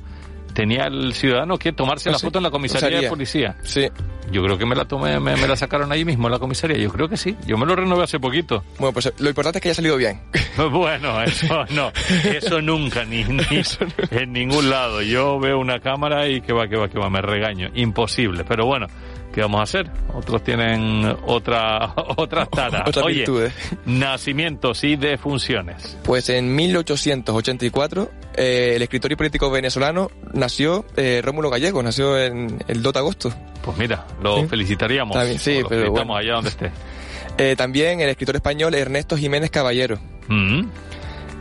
tenía 0.52 0.84
el 0.86 1.14
ciudadano 1.14 1.56
que 1.56 1.72
tomarse 1.72 2.10
Ah, 2.10 2.12
la 2.12 2.18
sí. 2.18 2.26
foto 2.26 2.38
en 2.40 2.42
la 2.42 2.50
comisaría 2.50 3.00
de 3.00 3.08
policía. 3.08 3.56
Sí. 3.62 3.88
Yo 4.30 4.42
creo 4.42 4.58
que 4.58 4.66
me 4.66 4.74
la 4.74 4.84
tomé, 4.86 5.18
me, 5.20 5.36
me 5.36 5.46
la 5.48 5.56
sacaron 5.56 5.90
allí 5.92 6.04
mismo 6.04 6.26
en 6.26 6.32
la 6.32 6.38
comisaría. 6.38 6.76
Yo 6.76 6.90
creo 6.90 7.08
que 7.08 7.16
sí. 7.16 7.34
Yo 7.46 7.56
me 7.56 7.64
lo 7.64 7.74
renové 7.76 8.02
hace 8.04 8.18
poquito. 8.18 8.64
Bueno, 8.78 8.92
pues 8.92 9.10
lo 9.18 9.28
importante 9.28 9.58
es 9.58 9.62
que 9.62 9.68
haya 9.68 9.74
salido 9.76 9.96
bien. 9.96 10.20
Bueno, 10.70 11.22
eso 11.22 11.64
no, 11.70 11.92
eso 12.24 12.60
nunca, 12.60 13.04
ni, 13.04 13.22
ni 13.24 13.42
en 14.10 14.32
ningún 14.32 14.68
lado. 14.68 15.00
Yo 15.02 15.38
veo 15.38 15.58
una 15.58 15.78
cámara 15.80 16.28
y 16.28 16.40
que 16.40 16.52
va, 16.52 16.66
que 16.66 16.76
va, 16.76 16.88
que 16.88 16.98
va, 16.98 17.08
me 17.08 17.20
regaño. 17.22 17.68
Imposible, 17.74 18.42
pero 18.44 18.66
bueno, 18.66 18.86
¿qué 19.32 19.40
vamos 19.42 19.60
a 19.60 19.62
hacer? 19.64 19.90
Otros 20.14 20.42
tienen 20.42 21.04
otra, 21.26 21.92
otras 22.16 22.48
taras. 22.50 22.88
Otras 22.88 23.04
Oye, 23.04 23.16
virtudes. 23.18 23.52
nacimientos 23.84 24.82
y 24.84 24.96
defunciones. 24.96 25.96
Pues 26.04 26.28
en 26.30 26.54
1884 26.54 28.10
eh, 28.36 28.72
el 28.76 28.82
escritor 28.82 29.12
y 29.12 29.16
político 29.16 29.50
venezolano 29.50 30.10
nació 30.32 30.84
eh, 30.96 31.20
Rómulo 31.24 31.50
Gallego, 31.50 31.82
nació 31.82 32.18
en 32.18 32.58
el 32.68 32.82
2 32.82 32.92
de 32.92 32.98
agosto. 32.98 33.34
Pues 33.62 33.76
mira, 33.78 34.06
lo 34.22 34.40
Sí. 34.42 34.46
felicitaríamos. 34.48 35.16
Bien, 35.24 35.38
sí, 35.38 35.60
lo 35.60 35.68
pero 35.68 35.82
felicitamos 35.82 36.06
bueno. 36.06 36.16
allá 36.16 36.32
donde 36.34 36.50
esté. 36.50 36.70
Eh, 37.38 37.54
también 37.54 38.00
el 38.00 38.08
escritor 38.08 38.34
español 38.36 38.74
Ernesto 38.74 39.14
Jiménez 39.14 39.50
Caballero, 39.50 39.98
Mm, 40.28 40.68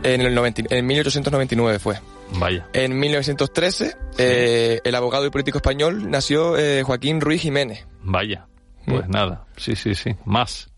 en, 0.02 0.20
el 0.20 0.34
90 0.34 0.62
en 0.68 0.86
1899 0.86 1.78
fue. 1.78 1.96
Vaya. 2.34 2.66
En 2.72 2.98
1913 2.98 3.96
eh, 4.18 4.80
el 4.84 4.94
abogado 4.94 5.26
y 5.26 5.30
político 5.30 5.58
español 5.58 6.10
nació 6.10 6.56
eh, 6.58 6.82
Joaquín 6.82 7.20
Ruiz 7.20 7.42
Jiménez. 7.42 7.86
Vaya. 8.02 8.46
Pues 8.86 9.06
Mm. 9.08 9.10
nada. 9.10 9.44
Sí, 9.56 9.74
sí, 9.76 9.94
sí. 9.94 10.10
Más. 10.24 10.68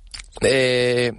Eh, 0.41 1.13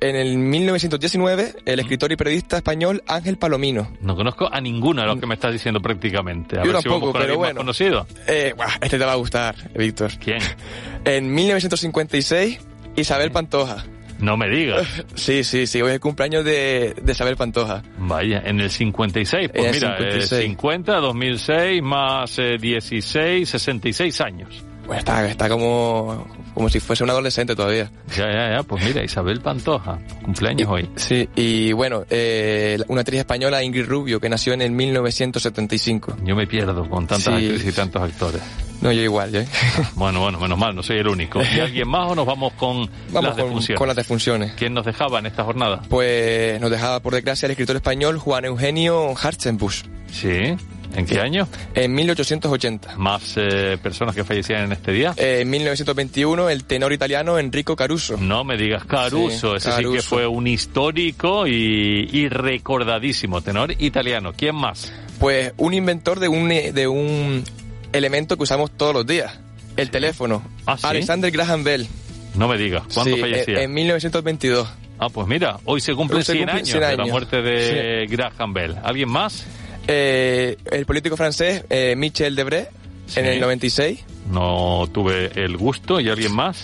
en 0.00 0.16
el 0.16 0.36
1919, 0.38 1.54
el 1.64 1.78
escritor 1.78 2.10
y 2.10 2.16
periodista 2.16 2.56
español 2.56 3.04
Ángel 3.06 3.38
Palomino. 3.38 3.92
No 4.00 4.16
conozco 4.16 4.52
a 4.52 4.60
ninguno 4.60 5.02
de 5.02 5.06
los 5.06 5.20
que 5.20 5.26
me 5.26 5.34
estás 5.34 5.52
diciendo 5.52 5.80
prácticamente. 5.80 6.58
A 6.58 6.64
Yo 6.64 6.72
ver 6.72 6.82
si 6.82 6.88
vamos 6.88 7.00
tampoco, 7.02 7.12
con 7.12 7.20
pero 7.22 7.36
bueno. 7.38 7.60
conocido. 7.60 8.06
Eh, 8.26 8.52
buah, 8.56 8.74
este 8.80 8.98
te 8.98 9.04
va 9.04 9.12
a 9.12 9.16
gustar, 9.16 9.54
Víctor. 9.76 10.10
¿Quién? 10.18 10.38
En 11.04 11.32
1956, 11.34 12.58
Isabel 12.96 13.30
Pantoja. 13.30 13.84
No 14.22 14.36
me 14.36 14.48
digas. 14.48 14.86
Sí, 15.14 15.44
sí, 15.44 15.66
sí, 15.66 15.82
hoy 15.82 15.88
es 15.88 15.94
el 15.94 16.00
cumpleaños 16.00 16.44
de, 16.44 16.94
de 17.00 17.12
Isabel 17.12 17.36
Pantoja. 17.36 17.82
Vaya, 17.98 18.42
en 18.44 18.60
el 18.60 18.70
56. 18.70 19.50
Pues 19.52 19.66
el 19.66 19.72
mira, 19.74 19.96
eh, 19.98 20.20
56. 20.22 20.44
50, 20.44 20.96
2006, 20.96 21.82
más 21.82 22.38
eh, 22.38 22.56
16, 22.58 23.48
66 23.48 24.20
años. 24.20 24.64
Pues 24.86 25.00
está, 25.00 25.28
está 25.28 25.48
como, 25.48 26.26
como 26.54 26.68
si 26.68 26.80
fuese 26.80 27.04
un 27.04 27.10
adolescente 27.10 27.54
todavía. 27.56 27.90
Ya, 28.16 28.30
ya, 28.30 28.50
ya. 28.56 28.62
Pues 28.62 28.84
mira, 28.84 29.04
Isabel 29.04 29.40
Pantoja, 29.40 29.98
cumpleaños 30.24 30.68
hoy. 30.68 30.88
Sí, 30.96 31.28
y 31.36 31.72
bueno, 31.72 32.04
eh, 32.10 32.78
una 32.88 33.00
actriz 33.02 33.20
española, 33.20 33.62
Ingrid 33.62 33.86
Rubio, 33.86 34.20
que 34.20 34.28
nació 34.28 34.52
en 34.52 34.62
el 34.62 34.70
1975. 34.72 36.16
Yo 36.24 36.36
me 36.36 36.46
pierdo 36.46 36.88
con 36.88 37.06
tantas 37.06 37.24
Sí. 37.24 37.30
actrices 37.46 37.66
y 37.68 37.72
tantos 37.72 38.02
actores. 38.02 38.40
No, 38.80 38.90
yo 38.90 39.00
igual, 39.02 39.30
yo. 39.30 39.40
Bueno, 39.94 40.20
bueno, 40.20 40.40
menos 40.40 40.58
mal, 40.58 40.74
no 40.74 40.82
soy 40.82 40.98
el 40.98 41.06
único. 41.08 41.40
¿Y 41.40 41.60
alguien 41.60 41.88
más 41.88 42.10
o 42.10 42.14
nos 42.16 42.26
vamos 42.26 42.52
con 42.54 42.88
Vamos 43.10 43.24
las 43.24 43.34
con, 43.36 43.44
defunciones? 43.46 43.78
con 43.78 43.86
las 43.88 43.96
defunciones. 43.96 44.52
¿Quién 44.54 44.74
nos 44.74 44.84
dejaba 44.84 45.20
en 45.20 45.26
esta 45.26 45.44
jornada? 45.44 45.82
Pues 45.88 46.60
nos 46.60 46.70
dejaba 46.70 47.00
por 47.00 47.14
desgracia 47.14 47.46
el 47.46 47.52
escritor 47.52 47.76
español 47.76 48.18
Juan 48.18 48.44
Eugenio 48.44 49.14
Hartzenbusch 49.16 49.84
Sí. 50.10 50.56
¿En 50.94 51.06
qué 51.06 51.20
año? 51.20 51.48
en 51.74 51.94
1880. 51.94 52.96
Más 52.96 53.34
eh, 53.36 53.78
personas 53.82 54.14
que 54.14 54.24
fallecían 54.24 54.64
en 54.64 54.72
este 54.72 54.92
día. 54.92 55.14
Eh, 55.16 55.38
En 55.40 55.50
1921 55.50 56.50
el 56.50 56.64
tenor 56.64 56.92
italiano 56.92 57.38
Enrico 57.38 57.76
Caruso. 57.76 58.16
No 58.18 58.44
me 58.44 58.56
digas 58.56 58.84
Caruso, 58.84 59.52
Sí, 59.52 59.68
ese 59.68 59.76
sí 59.78 59.90
que 59.92 60.02
fue 60.02 60.26
un 60.26 60.46
histórico 60.46 61.46
y, 61.46 62.08
y 62.12 62.28
recordadísimo 62.28 63.40
tenor 63.42 63.72
italiano. 63.80 64.32
¿Quién 64.36 64.54
más? 64.54 64.92
Pues 65.18 65.52
un 65.56 65.74
inventor 65.74 66.20
de 66.20 66.28
un, 66.28 66.48
de 66.48 66.86
un 66.88 67.44
elemento 67.92 68.36
que 68.36 68.42
usamos 68.42 68.70
todos 68.72 68.94
los 68.94 69.06
días. 69.06 69.38
El 69.76 69.90
teléfono. 69.90 70.42
¿Ah, 70.66 70.76
sí? 70.76 70.86
Alexander 70.86 71.30
Graham 71.30 71.64
Bell. 71.64 71.86
No 72.34 72.48
me 72.48 72.56
digas, 72.58 72.82
¿cuándo 72.92 73.14
Sí, 73.14 73.20
fallecía? 73.20 73.58
En, 73.58 73.64
en 73.64 73.74
1922. 73.74 74.68
Ah, 74.98 75.08
pues 75.08 75.26
mira, 75.26 75.58
hoy 75.64 75.80
se 75.80 75.94
cumplen 75.94 76.18
Hoy 76.18 76.24
se 76.24 76.32
100 76.32 76.44
cumplen 76.44 76.56
años 76.58 76.68
100 76.68 76.80
de 76.80 76.86
la 76.96 77.02
años. 77.02 77.12
muerte 77.12 77.42
de 77.42 78.06
Graham 78.08 78.52
Bell. 78.54 78.76
¿Alguien 78.82 79.08
más? 79.10 79.44
Eh, 79.88 80.56
el 80.70 80.86
político 80.86 81.16
francés 81.16 81.64
eh, 81.70 81.94
Michel 81.96 82.36
Debré 82.36 82.68
Sí. 83.06 83.20
en 83.20 83.26
el 83.26 83.40
96. 83.40 84.04
No 84.30 84.88
tuve 84.92 85.30
el 85.34 85.56
gusto. 85.56 86.00
¿Y 86.00 86.08
alguien 86.08 86.34
más? 86.34 86.56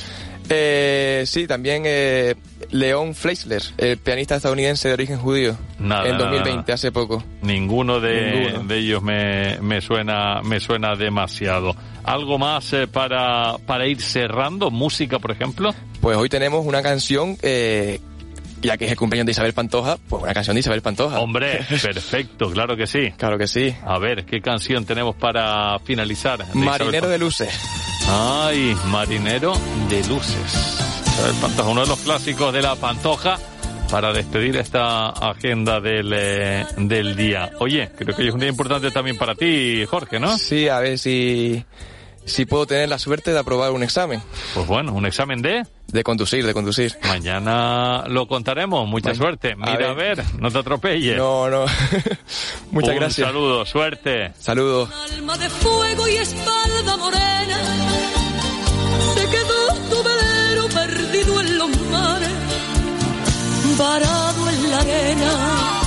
Eh, 0.48 1.24
sí, 1.26 1.46
también 1.46 1.82
eh, 1.84 2.36
Leon 2.70 3.14
Fleisler, 3.14 3.60
el 3.76 3.98
pianista 3.98 4.36
estadounidense 4.36 4.88
de 4.88 4.94
origen 4.94 5.18
judío. 5.18 5.58
Nada, 5.78 6.04
En 6.08 6.12
nada, 6.12 6.24
2020, 6.30 6.60
nada. 6.62 6.74
hace 6.74 6.90
poco. 6.90 7.22
Ninguno 7.42 8.00
de, 8.00 8.30
Ninguno. 8.32 8.64
de 8.64 8.78
ellos 8.78 9.02
me, 9.02 9.58
me 9.60 9.80
suena 9.82 10.40
me 10.42 10.58
suena 10.60 10.94
demasiado. 10.96 11.74
¿Algo 12.04 12.38
más 12.38 12.72
eh, 12.72 12.86
para, 12.86 13.58
para 13.66 13.86
ir 13.86 14.00
cerrando? 14.00 14.70
¿Música, 14.70 15.18
por 15.18 15.32
ejemplo? 15.32 15.74
Pues 16.00 16.16
hoy 16.16 16.30
tenemos 16.30 16.64
una 16.64 16.82
canción, 16.82 17.36
eh, 17.42 18.00
ya 18.62 18.76
que 18.76 18.86
es 18.86 18.90
el 18.90 18.96
cumpleaños 18.96 19.26
de 19.26 19.32
Isabel 19.32 19.52
Pantoja, 19.52 19.98
pues 20.08 20.22
una 20.22 20.34
canción 20.34 20.54
de 20.54 20.60
Isabel 20.60 20.82
Pantoja. 20.82 21.20
Hombre, 21.20 21.64
perfecto, 21.82 22.50
claro 22.50 22.76
que 22.76 22.86
sí. 22.86 23.12
Claro 23.16 23.38
que 23.38 23.46
sí. 23.46 23.74
A 23.84 23.98
ver, 23.98 24.24
¿qué 24.24 24.40
canción 24.40 24.84
tenemos 24.84 25.16
para 25.16 25.78
finalizar? 25.80 26.46
de 26.46 26.54
Marinero 26.54 27.08
de 27.08 27.18
luces. 27.18 27.58
Ay, 28.08 28.74
Marinero 28.86 29.54
de 29.88 30.02
Luces. 30.06 30.78
Isabel 31.06 31.34
Pantoja, 31.40 31.68
uno 31.68 31.80
de 31.82 31.88
los 31.88 31.98
clásicos 31.98 32.52
de 32.52 32.62
la 32.62 32.74
Pantoja 32.76 33.38
para 33.90 34.12
despedir 34.12 34.56
esta 34.56 35.08
agenda 35.08 35.80
del, 35.80 36.12
eh, 36.14 36.66
del 36.76 37.16
día. 37.16 37.50
Oye, 37.58 37.90
creo 37.96 38.14
que 38.14 38.22
hoy 38.22 38.28
es 38.28 38.34
un 38.34 38.40
día 38.40 38.48
importante 38.48 38.90
también 38.90 39.16
para 39.16 39.34
ti, 39.34 39.84
Jorge, 39.86 40.20
¿no? 40.20 40.36
Sí, 40.38 40.68
a 40.68 40.80
ver 40.80 40.98
si, 40.98 41.64
si 42.28 42.46
puedo 42.46 42.66
tener 42.66 42.88
la 42.88 42.98
suerte 42.98 43.32
de 43.32 43.38
aprobar 43.38 43.72
un 43.72 43.82
examen. 43.82 44.22
Pues 44.54 44.66
bueno, 44.66 44.92
un 44.92 45.06
examen 45.06 45.42
de... 45.42 45.64
De 45.88 46.04
conducir, 46.04 46.44
de 46.46 46.52
conducir. 46.52 46.94
Mañana 47.02 48.04
lo 48.08 48.28
contaremos. 48.28 48.86
Mucha 48.86 49.14
suerte. 49.14 49.52
a 49.52 49.56
Mira 49.56 49.90
a 49.90 49.94
ver, 49.94 50.22
no 50.38 50.50
te 50.50 50.58
atropelles. 50.58 51.16
No, 51.16 51.48
no. 51.48 51.64
Muchas 52.70 52.90
un 52.90 52.96
gracias. 52.96 53.26
saludo, 53.26 53.64
suerte. 53.64 54.32
Saludos. 54.38 54.90
Alma 55.12 55.38
de 55.38 55.48
fuego 55.48 56.06
y 56.08 56.16
espalda 56.16 56.96
morena, 56.98 57.58
se 59.14 59.28
quedó 59.30 59.74
tu 59.90 60.02
velero 60.02 60.68
perdido 60.68 61.40
en 61.40 61.58
los 61.58 61.80
mares, 61.90 62.28
varado 63.78 64.50
en 64.50 64.70
la 64.70 64.78
arena. 64.80 65.77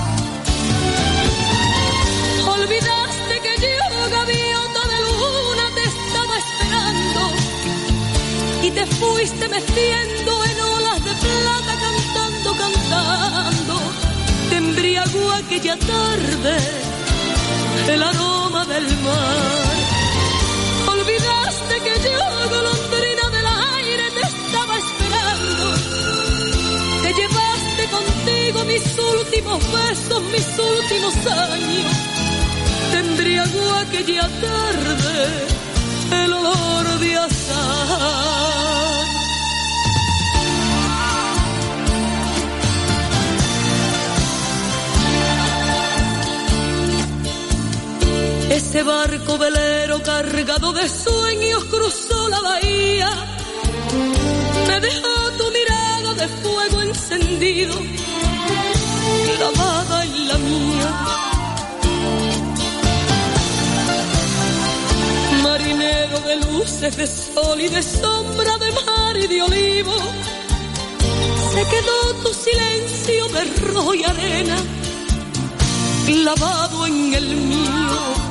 Fuiste 9.01 9.49
meciendo 9.49 10.31
en 10.49 10.57
olas 10.75 10.99
de 11.07 11.13
plata, 11.25 11.73
cantando, 11.85 12.49
cantando. 12.63 13.75
Te 14.49 14.55
embriagó 14.57 15.31
aquella 15.41 15.75
tarde 15.77 16.53
el 17.93 18.03
aroma 18.03 18.63
del 18.65 18.87
mar. 19.07 19.71
Olvidaste 20.95 21.75
que 21.85 21.93
yo, 22.05 22.19
golondrina 22.55 23.25
del 23.35 23.47
aire, 23.77 24.05
te 24.17 24.23
estaba 24.33 24.73
esperando. 24.83 25.65
Te 27.03 27.09
llevaste 27.19 27.83
contigo 27.97 28.57
mis 28.73 28.85
últimos 29.17 29.59
besos, 29.77 30.21
mis 30.35 30.49
últimos 30.75 31.15
años. 31.49 31.95
Te 32.91 32.97
embriagó 32.99 33.65
aquella 33.85 34.27
tarde 34.47 35.13
el 36.23 36.33
olor 36.33 36.99
de 36.99 37.17
azahar. 37.17 38.80
Ese 48.71 48.83
barco 48.83 49.37
velero 49.37 50.01
cargado 50.01 50.71
de 50.71 50.87
sueños 50.87 51.65
cruzó 51.65 52.29
la 52.29 52.39
bahía. 52.39 53.09
Me 54.65 54.79
dejó 54.79 55.31
tu 55.37 55.43
mirada 55.51 56.13
de 56.13 56.27
fuego 56.29 56.81
encendido, 56.81 57.75
clavada 59.35 60.05
en 60.05 60.27
la 60.29 60.37
mía. 60.37 60.89
Marinero 65.43 66.19
de 66.21 66.35
luces, 66.37 66.95
de 66.95 67.07
sol 67.07 67.59
y 67.59 67.67
de 67.67 67.83
sombra, 67.83 68.57
de 68.57 68.71
mar 68.71 69.17
y 69.17 69.27
de 69.27 69.41
olivo. 69.41 69.95
Se 71.53 71.65
quedó 71.65 72.13
tu 72.23 72.33
silencio 72.33 73.27
de 73.35 73.43
rojo 73.73 73.93
y 73.95 74.03
arena, 74.05 74.57
clavado 76.05 76.87
en 76.87 77.13
el 77.13 77.35
mío. 77.35 78.30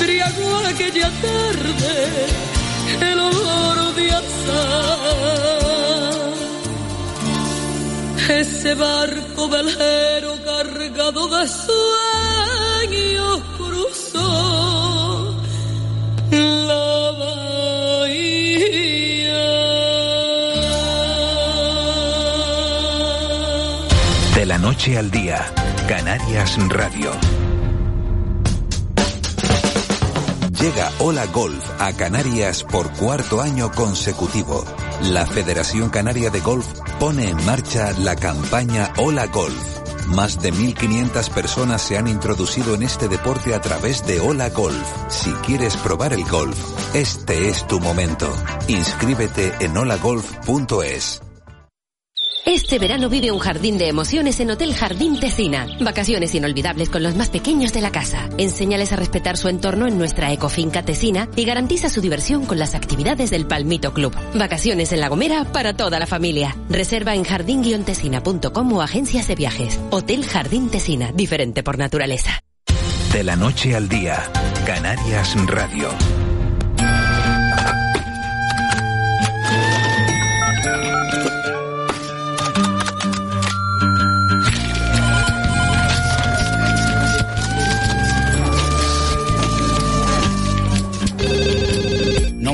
Embriagó 0.00 0.56
aquella 0.66 1.10
tarde 1.20 2.26
el 3.02 3.20
olor 3.20 3.94
de 3.94 4.10
azar. 4.10 4.30
Ese 8.30 8.74
barco 8.76 9.48
velero 9.50 10.38
cargado 10.42 11.28
de 11.28 11.46
sueños 11.48 13.40
cruzó 13.58 15.36
la 16.30 17.10
bahía. 17.20 18.24
De 24.34 24.46
la 24.46 24.56
noche 24.56 24.96
al 24.96 25.10
día, 25.10 25.44
Canarias 25.86 26.56
Radio. 26.70 27.39
Llega 30.60 30.92
Hola 30.98 31.24
Golf 31.24 31.64
a 31.78 31.94
Canarias 31.94 32.64
por 32.64 32.92
cuarto 32.92 33.40
año 33.40 33.72
consecutivo. 33.72 34.62
La 35.04 35.26
Federación 35.26 35.88
Canaria 35.88 36.28
de 36.28 36.40
Golf 36.40 36.66
pone 36.98 37.30
en 37.30 37.46
marcha 37.46 37.92
la 37.92 38.14
campaña 38.14 38.92
Hola 38.98 39.26
Golf. 39.28 39.56
Más 40.08 40.38
de 40.42 40.52
1.500 40.52 41.30
personas 41.30 41.80
se 41.80 41.96
han 41.96 42.08
introducido 42.08 42.74
en 42.74 42.82
este 42.82 43.08
deporte 43.08 43.54
a 43.54 43.62
través 43.62 44.06
de 44.06 44.20
Hola 44.20 44.50
Golf. 44.50 44.86
Si 45.08 45.30
quieres 45.46 45.78
probar 45.78 46.12
el 46.12 46.24
golf, 46.24 46.58
este 46.94 47.48
es 47.48 47.66
tu 47.66 47.80
momento. 47.80 48.30
Inscríbete 48.68 49.54
en 49.60 49.74
holagolf.es. 49.78 51.22
Este 52.50 52.80
verano 52.80 53.08
vive 53.08 53.30
un 53.30 53.38
jardín 53.38 53.78
de 53.78 53.86
emociones 53.86 54.40
en 54.40 54.50
Hotel 54.50 54.74
Jardín 54.74 55.20
Tecina. 55.20 55.68
Vacaciones 55.78 56.34
inolvidables 56.34 56.90
con 56.90 57.04
los 57.04 57.14
más 57.14 57.28
pequeños 57.28 57.72
de 57.72 57.80
la 57.80 57.92
casa. 57.92 58.28
Enséñales 58.38 58.92
a 58.92 58.96
respetar 58.96 59.36
su 59.36 59.46
entorno 59.46 59.86
en 59.86 59.96
nuestra 59.96 60.32
ecofinca 60.32 60.82
Tecina 60.82 61.28
y 61.36 61.44
garantiza 61.44 61.88
su 61.88 62.00
diversión 62.00 62.46
con 62.46 62.58
las 62.58 62.74
actividades 62.74 63.30
del 63.30 63.46
Palmito 63.46 63.94
Club. 63.94 64.16
Vacaciones 64.34 64.92
en 64.92 64.98
La 64.98 65.08
Gomera 65.08 65.44
para 65.44 65.74
toda 65.74 66.00
la 66.00 66.08
familia. 66.08 66.56
Reserva 66.68 67.14
en 67.14 67.22
jardín-tecina.com 67.22 68.72
o 68.72 68.82
agencias 68.82 69.28
de 69.28 69.36
viajes. 69.36 69.78
Hotel 69.90 70.26
Jardín 70.26 70.70
Tecina, 70.70 71.12
diferente 71.12 71.62
por 71.62 71.78
naturaleza. 71.78 72.42
De 73.12 73.22
la 73.22 73.36
noche 73.36 73.76
al 73.76 73.88
día, 73.88 74.24
Canarias 74.66 75.36
Radio. 75.46 75.88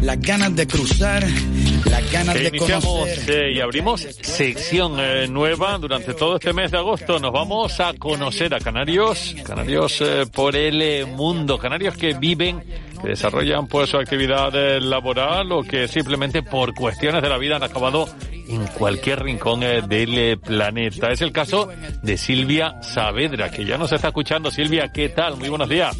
las 0.00 0.20
ganas 0.20 0.54
de 0.54 0.66
cruzar, 0.66 1.24
las 1.84 2.12
ganas 2.12 2.34
Que 2.34 2.42
de 2.42 2.48
iniciamos 2.48 3.08
eh, 3.28 3.52
y 3.54 3.60
abrimos 3.60 4.00
sección 4.22 4.98
eh, 4.98 5.26
nueva 5.28 5.78
durante 5.78 6.14
todo 6.14 6.36
este 6.36 6.52
mes 6.52 6.70
de 6.70 6.78
agosto. 6.78 7.18
Nos 7.18 7.32
vamos 7.32 7.80
a 7.80 7.94
conocer 7.94 8.54
a 8.54 8.58
canarios, 8.58 9.34
canarios 9.44 10.00
eh, 10.00 10.24
por 10.32 10.56
el 10.56 10.82
eh, 10.82 11.04
mundo, 11.04 11.58
canarios 11.58 11.96
que 11.96 12.14
viven, 12.14 12.62
que 13.00 13.08
desarrollan 13.08 13.66
pues 13.66 13.90
su 13.90 13.96
actividad 13.96 14.52
laboral 14.80 15.52
o 15.52 15.62
que 15.62 15.88
simplemente 15.88 16.42
por 16.42 16.74
cuestiones 16.74 17.22
de 17.22 17.28
la 17.28 17.38
vida 17.38 17.56
han 17.56 17.62
acabado 17.62 18.08
en 18.32 18.66
cualquier 18.68 19.22
rincón 19.22 19.60
del 19.60 20.38
planeta. 20.38 21.10
Es 21.10 21.20
el 21.20 21.32
caso 21.32 21.68
de 22.02 22.16
Silvia 22.16 22.80
Saavedra, 22.82 23.50
que 23.50 23.64
ya 23.64 23.76
nos 23.76 23.92
está 23.92 24.08
escuchando. 24.08 24.50
Silvia, 24.50 24.90
¿qué 24.92 25.08
tal? 25.08 25.36
Muy 25.36 25.48
buenos 25.48 25.68
días. 25.68 25.96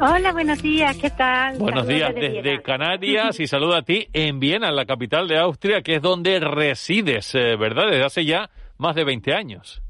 Hola, 0.00 0.32
buenos 0.32 0.60
días, 0.60 0.96
¿qué 0.96 1.10
tal? 1.10 1.56
Buenos 1.58 1.86
Saludos 1.86 2.14
días 2.14 2.14
desde. 2.14 2.62
Canarias 2.62 3.38
y 3.38 3.46
saludo 3.46 3.76
a 3.76 3.82
ti 3.82 4.08
en 4.12 4.40
Viena, 4.40 4.68
en 4.68 4.76
la 4.76 4.86
capital 4.86 5.28
de 5.28 5.38
Austria, 5.38 5.82
que 5.82 5.96
es 5.96 6.02
donde 6.02 6.40
resides, 6.40 7.32
eh, 7.34 7.56
¿verdad? 7.56 7.84
Desde 7.90 8.04
hace 8.04 8.24
ya 8.24 8.50
más 8.76 8.96
de 8.96 9.04
20 9.04 9.34
años. 9.34 9.80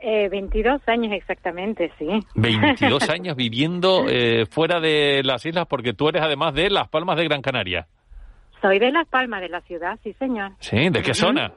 Eh, 0.00 0.28
22 0.28 0.80
años 0.86 1.12
exactamente, 1.12 1.90
sí. 1.98 2.06
22 2.36 3.08
años 3.10 3.36
viviendo 3.36 4.06
eh, 4.08 4.46
fuera 4.46 4.78
de 4.78 5.22
las 5.24 5.44
islas 5.44 5.66
porque 5.66 5.92
tú 5.92 6.08
eres 6.08 6.22
además 6.22 6.54
de 6.54 6.70
Las 6.70 6.88
Palmas 6.88 7.16
de 7.16 7.24
Gran 7.24 7.42
Canaria. 7.42 7.88
Soy 8.60 8.78
de 8.78 8.92
Las 8.92 9.08
Palmas 9.08 9.40
de 9.40 9.48
la 9.48 9.60
ciudad, 9.62 9.98
sí, 10.04 10.12
señor. 10.20 10.52
¿Sí? 10.60 10.88
¿De 10.88 11.02
qué 11.02 11.14
zona? 11.14 11.52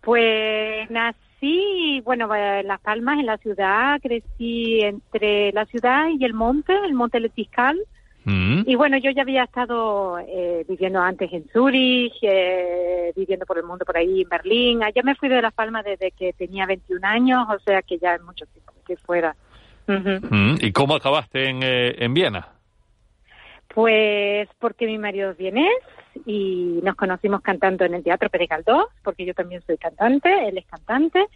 Pues 0.00 0.90
nací, 0.90 1.18
bueno, 2.04 2.34
eh, 2.34 2.60
en 2.60 2.68
Las 2.68 2.80
Palmas, 2.80 3.18
en 3.18 3.26
la 3.26 3.38
ciudad, 3.38 4.00
crecí 4.00 4.80
entre 4.80 5.52
la 5.52 5.66
ciudad 5.66 6.08
y 6.08 6.24
el 6.24 6.34
monte, 6.34 6.74
el 6.84 6.94
monte 6.94 7.20
Letiscal. 7.20 7.78
Mm. 8.24 8.62
Y 8.66 8.74
bueno, 8.74 8.96
yo 8.98 9.10
ya 9.12 9.22
había 9.22 9.44
estado 9.44 10.18
eh, 10.18 10.64
viviendo 10.68 11.00
antes 11.00 11.32
en 11.32 11.48
Zurich, 11.52 12.14
eh, 12.22 13.12
viviendo 13.14 13.46
por 13.46 13.56
el 13.56 13.64
mundo 13.64 13.84
por 13.84 13.96
ahí 13.96 14.22
en 14.22 14.28
Berlín. 14.28 14.82
Allá 14.82 15.02
me 15.04 15.14
fui 15.14 15.28
de 15.28 15.40
Las 15.40 15.54
Palmas 15.54 15.84
desde 15.84 16.10
que 16.10 16.32
tenía 16.32 16.66
21 16.66 17.06
años, 17.06 17.46
o 17.48 17.58
sea 17.60 17.82
que 17.82 17.98
ya 17.98 18.16
es 18.16 18.22
mucho 18.22 18.44
tiempo 18.46 18.72
que 18.84 18.96
fuera. 18.96 19.36
Mm. 19.86 20.56
¿Y 20.60 20.72
cómo 20.72 20.96
acabaste 20.96 21.48
en, 21.48 21.62
eh, 21.62 21.94
en 21.98 22.14
Viena? 22.14 22.48
Pues 23.72 24.48
porque 24.58 24.86
mi 24.86 24.98
marido 24.98 25.30
es 25.30 25.36
vienés 25.36 25.70
y 26.24 26.80
nos 26.82 26.94
conocimos 26.96 27.40
cantando 27.40 27.84
en 27.84 27.94
el 27.94 28.02
Teatro 28.02 28.30
Pérez 28.30 28.48
porque 29.02 29.24
yo 29.26 29.34
también 29.34 29.62
soy 29.66 29.76
cantante, 29.76 30.48
él 30.48 30.58
es 30.58 30.66
cantante, 30.66 31.26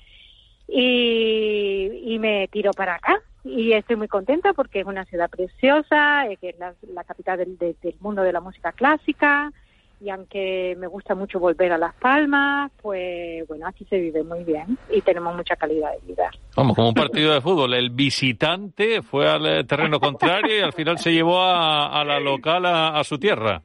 y, 0.68 2.16
me 2.20 2.48
tiró 2.48 2.70
para 2.72 2.94
acá. 2.94 3.20
Y 3.42 3.72
estoy 3.72 3.96
muy 3.96 4.08
contenta 4.08 4.52
porque 4.52 4.80
es 4.80 4.86
una 4.86 5.04
ciudad 5.06 5.30
preciosa, 5.30 6.26
eh, 6.26 6.38
es 6.42 6.56
la, 6.58 7.04
capital 7.04 7.38
del, 7.38 7.56
de- 7.56 7.74
del 7.82 7.94
mundo 8.00 8.22
de 8.22 8.32
la 8.32 8.40
música 8.40 8.72
clásica, 8.72 9.50
y 9.98 10.10
aunque 10.10 10.76
me 10.78 10.86
gusta 10.86 11.14
mucho 11.14 11.38
volver 11.38 11.72
a 11.72 11.78
Las 11.78 11.94
Palmas, 11.94 12.70
pues 12.80 13.46
bueno, 13.48 13.66
aquí 13.66 13.84
se 13.86 13.98
vive 13.98 14.22
muy 14.22 14.44
bien 14.44 14.78
y 14.90 15.00
tenemos 15.02 15.34
mucha 15.34 15.56
calidad 15.56 15.90
de 15.92 16.06
vida. 16.06 16.30
Vamos, 16.56 16.74
como 16.74 16.88
un 16.88 16.94
partido 16.94 17.34
de 17.34 17.40
fútbol. 17.40 17.74
El 17.74 17.90
visitante 17.90 19.02
fue 19.02 19.28
al 19.28 19.46
eh, 19.46 19.64
terreno 19.64 20.00
contrario 20.00 20.58
y 20.58 20.60
al 20.62 20.72
final 20.72 20.98
se 20.98 21.12
llevó 21.12 21.42
a, 21.42 22.02
la 22.04 22.18
local 22.18 22.64
a 22.64 23.02
su 23.04 23.18
tierra. 23.18 23.62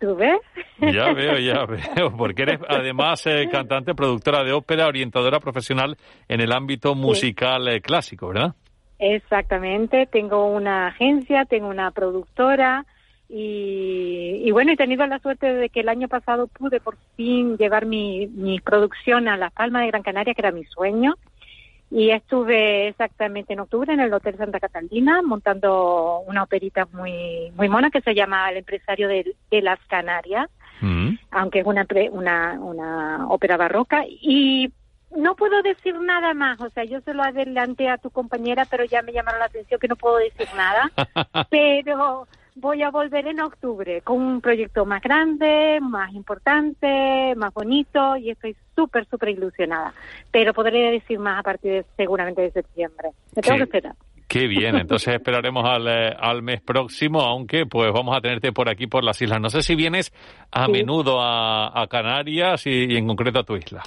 ¿Tú 0.00 0.16
ves? 0.16 0.40
Ya 0.80 1.12
veo, 1.12 1.38
ya 1.38 1.66
veo, 1.94 2.16
porque 2.16 2.42
eres 2.42 2.60
además 2.66 3.24
eh, 3.26 3.48
cantante, 3.52 3.94
productora 3.94 4.42
de 4.42 4.52
ópera, 4.52 4.86
orientadora 4.86 5.40
profesional 5.40 5.98
en 6.26 6.40
el 6.40 6.52
ámbito 6.52 6.94
musical 6.94 7.68
eh, 7.68 7.82
clásico, 7.82 8.28
¿verdad? 8.28 8.54
Exactamente, 8.98 10.06
tengo 10.06 10.46
una 10.46 10.88
agencia, 10.88 11.44
tengo 11.44 11.68
una 11.68 11.90
productora 11.90 12.86
y, 13.28 14.42
y 14.42 14.50
bueno, 14.50 14.72
he 14.72 14.76
tenido 14.76 15.06
la 15.06 15.18
suerte 15.18 15.52
de 15.52 15.68
que 15.68 15.80
el 15.80 15.88
año 15.90 16.08
pasado 16.08 16.48
pude 16.48 16.80
por 16.80 16.96
fin 17.16 17.58
llevar 17.58 17.84
mi, 17.84 18.26
mi 18.28 18.58
producción 18.58 19.28
a 19.28 19.36
Las 19.36 19.52
Palmas 19.52 19.82
de 19.82 19.88
Gran 19.88 20.02
Canaria, 20.02 20.34
que 20.34 20.40
era 20.40 20.50
mi 20.50 20.64
sueño. 20.64 21.14
Y 21.90 22.10
estuve 22.10 22.88
exactamente 22.88 23.52
en 23.52 23.60
octubre 23.60 23.92
en 23.92 24.00
el 24.00 24.12
Hotel 24.12 24.36
Santa 24.36 24.60
Catalina 24.60 25.22
montando 25.22 26.20
una 26.26 26.44
operita 26.44 26.86
muy 26.92 27.50
muy 27.56 27.68
mona 27.68 27.90
que 27.90 28.00
se 28.00 28.14
llama 28.14 28.48
El 28.50 28.58
empresario 28.58 29.08
de, 29.08 29.34
de 29.50 29.62
las 29.62 29.80
Canarias 29.88 30.48
Mm. 30.80 31.18
aunque 31.30 31.60
es 31.60 31.66
una, 31.66 31.86
una, 32.10 32.58
una 32.60 33.28
ópera 33.28 33.56
barroca. 33.56 34.04
Y 34.08 34.72
no 35.16 35.34
puedo 35.34 35.62
decir 35.62 35.98
nada 36.00 36.34
más, 36.34 36.60
o 36.60 36.70
sea, 36.70 36.84
yo 36.84 37.00
se 37.00 37.14
lo 37.14 37.22
adelanté 37.22 37.88
a 37.88 37.98
tu 37.98 38.10
compañera, 38.10 38.64
pero 38.64 38.84
ya 38.84 39.02
me 39.02 39.12
llamaron 39.12 39.40
la 39.40 39.46
atención 39.46 39.80
que 39.80 39.88
no 39.88 39.96
puedo 39.96 40.16
decir 40.16 40.48
nada. 40.56 40.90
pero 41.50 42.26
voy 42.54 42.82
a 42.82 42.90
volver 42.90 43.26
en 43.26 43.40
octubre 43.40 44.00
con 44.02 44.20
un 44.20 44.40
proyecto 44.40 44.84
más 44.84 45.02
grande, 45.02 45.78
más 45.80 46.12
importante, 46.12 47.34
más 47.36 47.52
bonito, 47.54 48.16
y 48.16 48.30
estoy 48.30 48.56
súper, 48.74 49.06
súper 49.06 49.30
ilusionada. 49.30 49.92
Pero 50.30 50.52
podré 50.54 50.90
decir 50.90 51.18
más 51.18 51.40
a 51.40 51.42
partir 51.42 51.72
de, 51.72 51.84
seguramente 51.96 52.42
de 52.42 52.50
septiembre. 52.50 53.10
Me 53.36 53.42
tengo 53.42 53.56
que 53.58 53.62
esperar. 53.64 53.94
Qué 54.28 54.46
bien, 54.46 54.76
entonces 54.76 55.14
esperaremos 55.14 55.64
al, 55.68 55.88
eh, 55.88 56.14
al 56.16 56.40
mes 56.42 56.60
próximo, 56.60 57.20
aunque 57.20 57.66
pues 57.66 57.92
vamos 57.92 58.16
a 58.16 58.20
tenerte 58.20 58.52
por 58.52 58.68
aquí, 58.68 58.86
por 58.86 59.02
las 59.02 59.20
islas. 59.20 59.40
No 59.40 59.50
sé 59.50 59.62
si 59.62 59.74
vienes 59.74 60.12
a 60.52 60.66
Sí. 60.66 60.72
menudo 60.72 61.20
a, 61.20 61.82
a 61.82 61.86
Canarias 61.88 62.64
y, 62.66 62.92
y 62.92 62.96
en 62.96 63.08
concreto 63.08 63.40
a 63.40 63.42
tu 63.42 63.56
isla. 63.56 63.82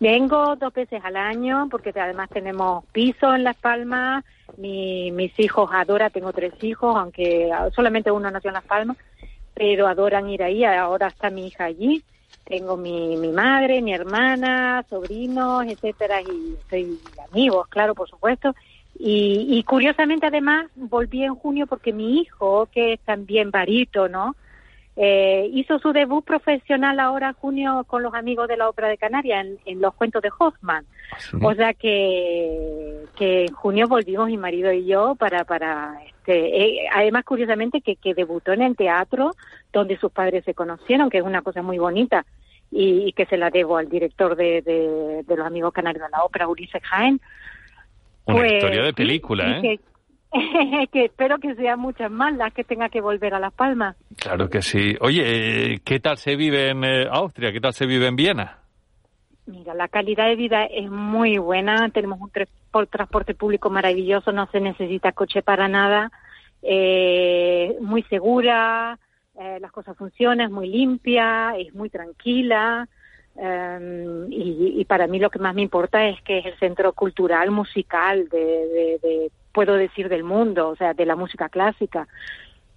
Vengo 0.00 0.54
dos 0.56 0.72
veces 0.72 1.00
al 1.04 1.16
año 1.16 1.68
porque 1.70 1.92
además 1.96 2.30
tenemos 2.30 2.84
piso 2.92 3.34
en 3.34 3.44
Las 3.44 3.56
Palmas. 3.56 4.24
Mi- 4.56 5.10
mis 5.12 5.38
hijos 5.38 5.70
adoran, 5.72 6.10
tengo 6.12 6.32
tres 6.32 6.54
hijos, 6.62 6.96
aunque 6.96 7.50
solamente 7.74 8.10
uno 8.10 8.30
nació 8.30 8.50
en 8.50 8.54
Las 8.54 8.64
Palmas, 8.64 8.96
pero 9.54 9.86
adoran 9.88 10.28
ir 10.30 10.42
ahí. 10.42 10.64
Ahora 10.64 11.08
está 11.08 11.30
mi 11.30 11.48
hija 11.48 11.64
allí. 11.64 12.04
Tengo 12.44 12.76
mi, 12.76 13.16
mi 13.18 13.30
madre, 13.32 13.82
mi 13.82 13.92
hermana, 13.92 14.84
sobrinos, 14.88 15.66
etcétera, 15.66 16.22
y 16.22 16.56
soy 16.70 16.98
amigos, 17.30 17.68
claro, 17.68 17.94
por 17.94 18.08
supuesto. 18.08 18.54
Y, 18.98 19.46
y 19.50 19.62
curiosamente, 19.64 20.26
además, 20.26 20.66
volví 20.74 21.24
en 21.24 21.34
junio 21.34 21.66
porque 21.66 21.92
mi 21.92 22.20
hijo, 22.20 22.66
que 22.72 22.94
es 22.94 23.00
también 23.02 23.50
barítono, 23.50 24.34
eh, 25.00 25.48
hizo 25.52 25.78
su 25.78 25.92
debut 25.92 26.24
profesional 26.24 26.98
ahora 26.98 27.32
junio 27.32 27.84
con 27.86 28.02
los 28.02 28.12
amigos 28.14 28.48
de 28.48 28.56
la 28.56 28.68
Ópera 28.68 28.88
de 28.88 28.98
Canarias 28.98 29.46
en, 29.46 29.58
en 29.64 29.80
los 29.80 29.94
cuentos 29.94 30.20
de 30.22 30.30
Hoffman. 30.36 30.84
O 31.40 31.54
sea 31.54 31.72
que, 31.72 33.04
que 33.16 33.44
en 33.44 33.52
junio 33.54 33.86
volvimos 33.88 34.26
mi 34.26 34.36
marido 34.36 34.72
y 34.72 34.86
yo 34.86 35.14
para, 35.14 35.44
para 35.44 35.98
este, 36.06 36.82
eh, 36.82 36.88
además 36.92 37.24
curiosamente 37.24 37.80
que, 37.80 37.96
que 37.96 38.12
debutó 38.14 38.52
en 38.52 38.62
el 38.62 38.76
teatro 38.76 39.30
donde 39.72 39.96
sus 39.98 40.10
padres 40.10 40.44
se 40.44 40.54
conocieron, 40.54 41.10
que 41.10 41.18
es 41.18 41.24
una 41.24 41.42
cosa 41.42 41.62
muy 41.62 41.78
bonita 41.78 42.26
y, 42.70 43.06
y 43.08 43.12
que 43.12 43.24
se 43.26 43.36
la 43.38 43.50
debo 43.50 43.76
al 43.78 43.88
director 43.88 44.34
de, 44.36 44.62
de, 44.62 45.22
de 45.22 45.36
los 45.36 45.46
amigos 45.46 45.72
canarios 45.72 46.02
de 46.04 46.10
la 46.10 46.24
ópera, 46.24 46.48
Ulises 46.48 46.82
Jaén. 46.82 47.20
Una 48.26 48.38
Pues, 48.38 48.52
historia 48.54 48.82
de 48.82 48.92
película, 48.92 49.58
¿eh? 49.58 49.62
que- 49.62 49.80
que 50.92 51.06
espero 51.06 51.38
que 51.38 51.54
sean 51.54 51.80
muchas 51.80 52.10
más 52.10 52.34
las 52.36 52.52
que 52.52 52.64
tenga 52.64 52.88
que 52.88 53.00
volver 53.00 53.34
a 53.34 53.40
Las 53.40 53.52
Palmas. 53.52 53.96
Claro 54.16 54.48
que 54.48 54.62
sí. 54.62 54.96
Oye, 55.00 55.22
eh, 55.74 55.80
¿qué 55.84 56.00
tal 56.00 56.16
se 56.18 56.36
vive 56.36 56.70
en 56.70 56.84
eh, 56.84 57.06
Austria? 57.10 57.52
¿Qué 57.52 57.60
tal 57.60 57.72
se 57.72 57.86
vive 57.86 58.06
en 58.06 58.16
Viena? 58.16 58.58
Mira, 59.46 59.72
la 59.72 59.88
calidad 59.88 60.26
de 60.26 60.36
vida 60.36 60.66
es 60.66 60.90
muy 60.90 61.38
buena, 61.38 61.88
tenemos 61.88 62.20
un 62.20 62.30
transporte 62.90 63.34
público 63.34 63.70
maravilloso, 63.70 64.30
no 64.30 64.46
se 64.50 64.60
necesita 64.60 65.12
coche 65.12 65.42
para 65.42 65.68
nada, 65.68 66.12
eh, 66.62 67.74
muy 67.80 68.02
segura, 68.04 68.98
eh, 69.40 69.58
las 69.60 69.72
cosas 69.72 69.96
funcionan, 69.96 70.48
es 70.48 70.50
muy 70.50 70.68
limpia, 70.68 71.54
es 71.56 71.72
muy 71.74 71.88
tranquila. 71.88 72.86
Eh, 73.40 74.26
y, 74.30 74.84
para 74.84 75.06
mí 75.06 75.18
lo 75.20 75.30
que 75.30 75.38
más 75.38 75.54
me 75.54 75.62
importa 75.62 76.06
es 76.08 76.20
que 76.22 76.38
es 76.38 76.46
el 76.46 76.58
centro 76.58 76.92
cultural, 76.92 77.50
musical, 77.50 78.28
de, 78.28 79.30
puedo 79.58 79.74
decir, 79.74 80.08
del 80.08 80.22
mundo, 80.22 80.68
o 80.68 80.76
sea, 80.76 80.94
de 80.94 81.04
la 81.04 81.16
música 81.16 81.48
clásica. 81.48 82.06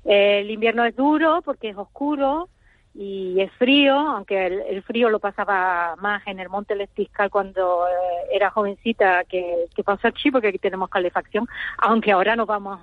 el 0.04 0.50
invierno 0.50 0.84
es 0.84 0.96
duro 0.96 1.44
porque 1.46 1.70
es 1.70 1.78
oscuro 1.78 2.50
y 2.96 3.40
es 3.40 3.52
frío, 3.52 3.94
aunque 3.94 4.48
el, 4.48 4.82
frío 4.82 5.12
lo 5.12 5.20
pasaba 5.20 5.96
más 5.98 6.26
en 6.26 6.40
el 6.40 6.50
Monte 6.50 6.74
Lestiscal 6.74 7.30
cuando 7.30 7.86
eh, 7.86 7.92
era 8.32 8.50
jovencita 8.50 9.26
que, 9.26 9.68
que 9.76 9.84
pasó 9.84 10.08
aquí, 10.08 10.32
porque 10.32 10.48
aquí 10.48 10.58
tenemos 10.58 10.90
calefacción, 10.90 11.48
aunque 11.78 12.14
ahora 12.14 12.36
nos 12.36 12.48
vamos 12.48 12.80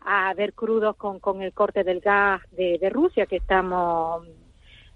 a 0.00 0.32
ver 0.32 0.54
crudos 0.54 0.96
con, 0.96 1.20
con 1.20 1.42
el 1.42 1.52
corte 1.52 1.84
del 1.84 2.00
gas 2.00 2.40
de, 2.52 2.88
Rusia, 2.90 3.26
que 3.26 3.36
estamos 3.36 4.26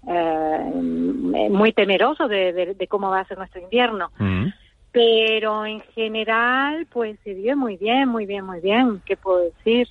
eh, 0.07 0.71
muy 0.73 1.73
temerosos 1.73 2.27
de, 2.27 2.73
de, 2.73 2.87
cómo 2.87 3.11
va 3.11 3.19
a 3.19 3.27
ser 3.27 3.37
nuestro 3.37 3.61
invierno. 3.61 4.09
Mm. 4.17 4.47
Pero 4.97 5.63
en 5.63 5.81
general, 5.93 6.87
pues 6.91 7.19
se 7.23 7.35
vive 7.35 7.55
muy 7.55 7.77
bien, 7.77 8.09
muy 8.09 8.25
bien, 8.25 8.43
muy 8.43 8.59
bien. 8.61 8.99
¿Qué 9.05 9.15
puedo 9.15 9.41
decir? 9.43 9.87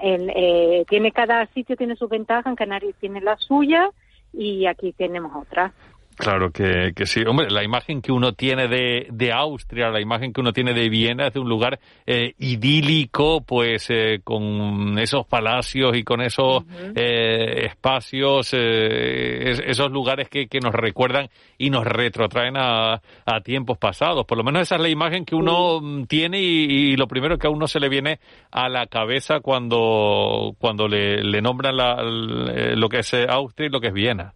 El, 0.00 0.32
eh, 0.34 0.84
tiene 0.88 1.12
cada 1.12 1.46
sitio 1.54 1.76
tiene 1.76 1.94
su 1.94 2.08
ventaja, 2.08 2.50
en 2.50 2.56
Canarias 2.56 2.96
tiene 2.98 3.20
la 3.20 3.36
suya 3.36 3.88
y 4.32 4.66
aquí 4.66 4.92
tenemos 4.92 5.30
otra. 5.36 5.72
Claro 6.18 6.50
que, 6.50 6.92
que, 6.96 7.06
sí. 7.06 7.22
Hombre, 7.24 7.48
la 7.48 7.62
imagen 7.62 8.02
que 8.02 8.10
uno 8.10 8.32
tiene 8.32 8.66
de, 8.66 9.06
de, 9.08 9.32
Austria, 9.32 9.88
la 9.88 10.00
imagen 10.00 10.32
que 10.32 10.40
uno 10.40 10.52
tiene 10.52 10.74
de 10.74 10.88
Viena 10.88 11.28
es 11.28 11.34
de 11.34 11.38
un 11.38 11.48
lugar 11.48 11.78
eh, 12.06 12.34
idílico, 12.38 13.40
pues 13.42 13.88
eh, 13.90 14.20
con 14.24 14.98
esos 14.98 15.28
palacios 15.28 15.96
y 15.96 16.02
con 16.02 16.20
esos 16.20 16.64
eh, 16.96 17.66
espacios, 17.66 18.52
esos 18.52 19.92
lugares 19.92 20.28
que, 20.28 20.48
que, 20.48 20.58
nos 20.58 20.74
recuerdan 20.74 21.28
y 21.56 21.70
nos 21.70 21.84
retrotraen 21.86 22.56
a, 22.56 23.00
a, 23.24 23.40
tiempos 23.44 23.78
pasados. 23.78 24.26
Por 24.26 24.38
lo 24.38 24.42
menos 24.42 24.62
esa 24.62 24.74
es 24.74 24.80
la 24.80 24.88
imagen 24.88 25.24
que 25.24 25.36
uno 25.36 25.80
tiene 26.08 26.40
y, 26.40 26.96
lo 26.96 27.06
primero 27.06 27.38
que 27.38 27.46
a 27.46 27.50
uno 27.50 27.68
se 27.68 27.78
le 27.78 27.88
viene 27.88 28.18
a 28.50 28.68
la 28.68 28.88
cabeza 28.88 29.38
cuando, 29.38 30.56
cuando 30.58 30.88
le, 30.88 31.22
le 31.22 31.40
nombran 31.40 31.76
la, 31.76 32.02
lo 32.02 32.88
que 32.88 32.98
es 32.98 33.14
Austria 33.14 33.68
y 33.68 33.70
lo 33.70 33.80
que 33.80 33.86
es 33.86 33.94
Viena. 33.94 34.34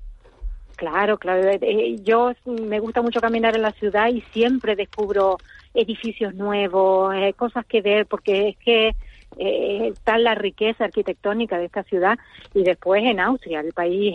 Claro, 0.76 1.18
claro. 1.18 1.48
Eh, 1.48 1.58
eh, 1.62 1.98
yo 2.02 2.32
me 2.44 2.80
gusta 2.80 3.02
mucho 3.02 3.20
caminar 3.20 3.54
en 3.54 3.62
la 3.62 3.72
ciudad 3.72 4.08
y 4.08 4.20
siempre 4.32 4.76
descubro 4.76 5.38
edificios 5.74 6.35
nuevos, 6.35 7.14
eh, 7.14 7.35
cosas 7.35 7.64
que 7.66 7.82
ver, 7.82 8.06
porque 8.06 8.48
es 8.48 8.56
que 8.58 8.94
está 9.35 10.18
la 10.18 10.35
riqueza 10.35 10.85
arquitectónica 10.85 11.56
de 11.56 11.64
esta 11.64 11.82
ciudad 11.85 12.18
y 12.52 12.64
después 12.64 13.02
en 13.02 13.18
Austria, 13.18 13.61
el 13.61 13.72
país. 13.72 14.14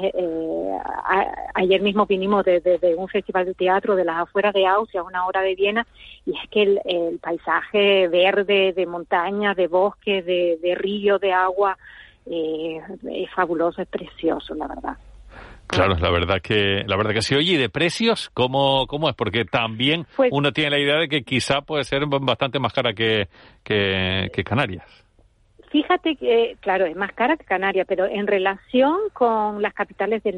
ayer 1.56 1.82
mismo 1.82 2.06
vinimos 2.06 2.46
de, 2.46 2.94
un 2.96 3.08
festival 3.08 3.46
de 3.46 3.56
teatro 3.56 3.96
de 3.96 4.06
las 4.06 4.18
afueras 4.18 4.54
de 4.54 4.68
Austria, 4.68 5.02
una 5.02 5.26
hora 5.26 5.42
de 5.42 5.56
Viena, 5.56 5.88
y 6.24 6.38
es 6.38 6.50
que 6.52 6.62
el, 6.62 7.18
paisaje 7.20 8.08
verde 8.10 8.74
de 8.74 8.86
montañas, 8.86 9.56
de 9.56 9.68
bosques, 9.68 10.24
de, 10.24 10.60
de 10.62 10.76
río, 10.76 11.18
de 11.18 11.34
agua, 11.34 11.80
es 12.28 13.32
fabuloso, 13.32 13.82
es 13.82 13.88
precioso, 13.88 14.54
la 14.54 14.68
verdad. 14.68 14.98
Claro, 15.68 15.96
la 16.00 16.10
verdad 16.10 16.42
que 16.42 16.84
la 16.86 16.96
verdad 16.96 17.14
que 17.14 17.22
sí. 17.22 17.36
Oye, 17.36 17.54
¿y 17.54 17.58
de 17.58 17.70
precios 17.70 18.30
cómo, 18.34 18.88
cómo 18.88 19.10
es? 19.10 19.16
Porque 19.16 19.44
también 19.44 20.06
pues 20.16 20.30
uno 20.32 20.54
tiene 20.54 20.72
la 20.72 20.80
idea 20.80 20.96
de 20.98 21.10
que 21.10 21.24
quizá 21.24 21.62
puede 21.62 21.84
ser 21.84 22.06
bastante 22.06 22.58
más 22.58 22.74
cara 22.74 22.94
que, 22.94 23.28
que, 23.64 24.44
Canarias. 24.46 24.86
Fíjate 25.70 26.16
que, 26.16 26.56
claro, 26.62 26.86
es 26.86 26.96
más 26.96 27.12
cara 27.12 27.36
que 27.36 27.44
Canarias, 27.44 27.86
pero 27.88 28.06
en 28.06 28.26
relación 28.26 28.98
con 29.12 29.62
las 29.62 29.74
capitales 29.74 30.24
de, 30.24 30.32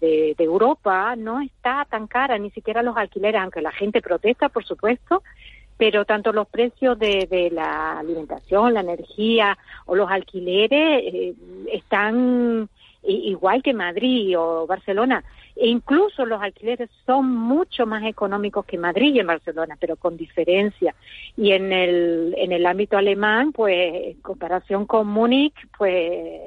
de, 0.00 0.34
Europa 0.38 1.14
no 1.16 1.42
está 1.42 1.86
tan 1.90 2.06
cara, 2.06 2.38
ni 2.38 2.50
siquiera 2.50 2.82
los 2.82 2.96
alquileres, 2.96 3.42
aunque 3.42 3.60
la 3.60 3.72
gente 3.72 4.00
protesta, 4.00 4.48
por 4.48 4.64
supuesto, 4.64 5.22
pero 5.76 6.06
tanto 6.06 6.32
los 6.32 6.48
precios 6.48 6.98
de, 6.98 7.26
de 7.30 7.50
la 7.50 7.98
alimentación, 7.98 8.72
la 8.72 8.80
energía 8.80 9.58
o 9.84 9.94
los 9.94 10.10
alquileres 10.10 11.02
eh, 11.04 11.34
están 11.70 12.70
igual 13.06 13.62
que 13.62 13.74
Madrid 13.74 14.38
o 14.38 14.66
Barcelona. 14.66 15.24
E 15.56 15.68
incluso 15.68 16.26
los 16.26 16.42
alquileres 16.42 16.90
son 17.06 17.30
mucho 17.30 17.86
más 17.86 18.02
económicos 18.04 18.64
que 18.64 18.76
Madrid 18.76 19.14
y 19.14 19.20
en 19.20 19.26
Barcelona, 19.26 19.76
pero 19.78 19.96
con 19.96 20.16
diferencia. 20.16 20.94
Y 21.36 21.52
en 21.52 21.72
el, 21.72 22.34
en 22.36 22.52
el 22.52 22.66
ámbito 22.66 22.96
alemán, 22.96 23.52
pues 23.52 23.94
en 23.94 24.20
comparación 24.20 24.86
con 24.86 25.06
Múnich 25.06 25.54
pues, 25.78 26.40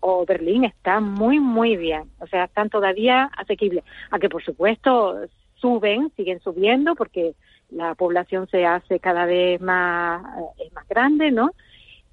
o, 0.00 0.24
Berlín, 0.26 0.64
está 0.64 0.98
muy, 1.00 1.38
muy 1.38 1.76
bien. 1.76 2.10
O 2.18 2.26
sea, 2.26 2.44
están 2.44 2.68
todavía 2.68 3.30
asequibles. 3.36 3.84
A 4.10 4.18
que, 4.18 4.28
por 4.28 4.42
supuesto, 4.42 5.20
suben, 5.54 6.10
siguen 6.16 6.40
subiendo 6.40 6.94
porque 6.96 7.34
la 7.70 7.94
población 7.94 8.48
se 8.48 8.66
hace 8.66 8.98
cada 8.98 9.24
vez 9.26 9.60
más, 9.60 10.22
eh, 10.38 10.64
es 10.66 10.72
más 10.72 10.88
grande, 10.88 11.30
¿no? 11.30 11.52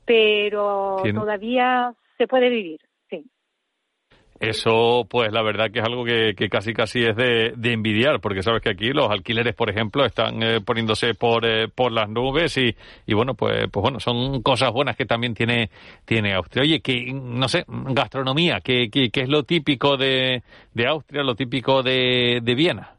Pero 0.05 1.01
todavía 1.15 1.95
se 2.17 2.27
puede 2.27 2.49
vivir. 2.49 2.79
Eso, 4.39 5.07
pues 5.09 5.31
la 5.31 5.41
verdad 5.41 5.71
que 5.71 5.79
es 5.79 5.85
algo 5.85 6.03
que, 6.03 6.35
casi 6.49 6.73
casi 6.73 7.05
es 7.05 7.15
de, 7.15 7.53
envidiar, 7.63 8.19
porque 8.19 8.43
sabes 8.43 8.61
que 8.61 8.69
aquí 8.69 8.91
los 8.91 9.09
alquileres, 9.09 9.55
por 9.55 9.69
ejemplo, 9.69 10.05
están 10.05 10.43
eh, 10.43 10.59
poniéndose 10.59 11.13
por, 11.13 11.45
eh, 11.45 11.69
por 11.69 11.93
las 11.93 12.09
nubes 12.09 12.57
y, 12.57 12.75
y 13.05 13.13
bueno, 13.13 13.33
pues, 13.33 13.69
pues 13.71 13.81
bueno, 13.81 14.01
son 14.01 14.41
cosas 14.41 14.71
buenas 14.73 14.97
que 14.97 15.05
también 15.05 15.33
tiene, 15.33 15.69
tiene 16.03 16.33
Austria. 16.33 16.63
Oye, 16.63 16.81
que, 16.81 17.13
no 17.13 17.47
sé, 17.47 17.63
gastronomía, 17.67 18.59
¿qué, 18.59 18.89
qué, 18.89 19.09
es 19.13 19.29
lo 19.29 19.43
típico 19.43 19.95
de, 19.95 20.43
de 20.73 20.87
Austria, 20.87 21.23
lo 21.23 21.35
típico 21.35 21.81
de, 21.81 22.41
de 22.43 22.55
Viena? 22.55 22.91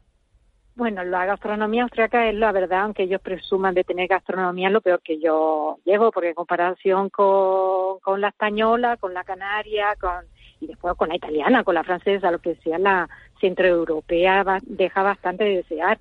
Bueno, 0.75 1.03
la 1.03 1.25
gastronomía 1.25 1.83
austriaca 1.83 2.29
es 2.29 2.35
la 2.35 2.51
verdad, 2.51 2.81
aunque 2.81 3.03
ellos 3.03 3.21
presuman 3.21 3.73
de 3.73 3.83
tener 3.83 4.07
gastronomía, 4.07 4.69
lo 4.69 4.81
peor 4.81 5.01
que 5.03 5.19
yo 5.19 5.77
llevo, 5.85 6.11
porque 6.11 6.29
en 6.29 6.35
comparación 6.35 7.09
con, 7.09 7.99
con 7.99 8.21
la 8.21 8.29
española, 8.29 8.97
con 8.97 9.11
la 9.11 9.23
canaria, 9.23 9.95
con 9.99 10.25
y 10.59 10.67
después 10.67 10.95
con 10.95 11.09
la 11.09 11.15
italiana, 11.15 11.63
con 11.63 11.75
la 11.75 11.83
francesa, 11.83 12.31
lo 12.31 12.39
que 12.39 12.55
sea 12.55 12.79
la 12.79 13.09
centroeuropea 13.39 14.59
deja 14.63 15.03
bastante 15.03 15.43
de 15.43 15.57
desear. 15.57 15.99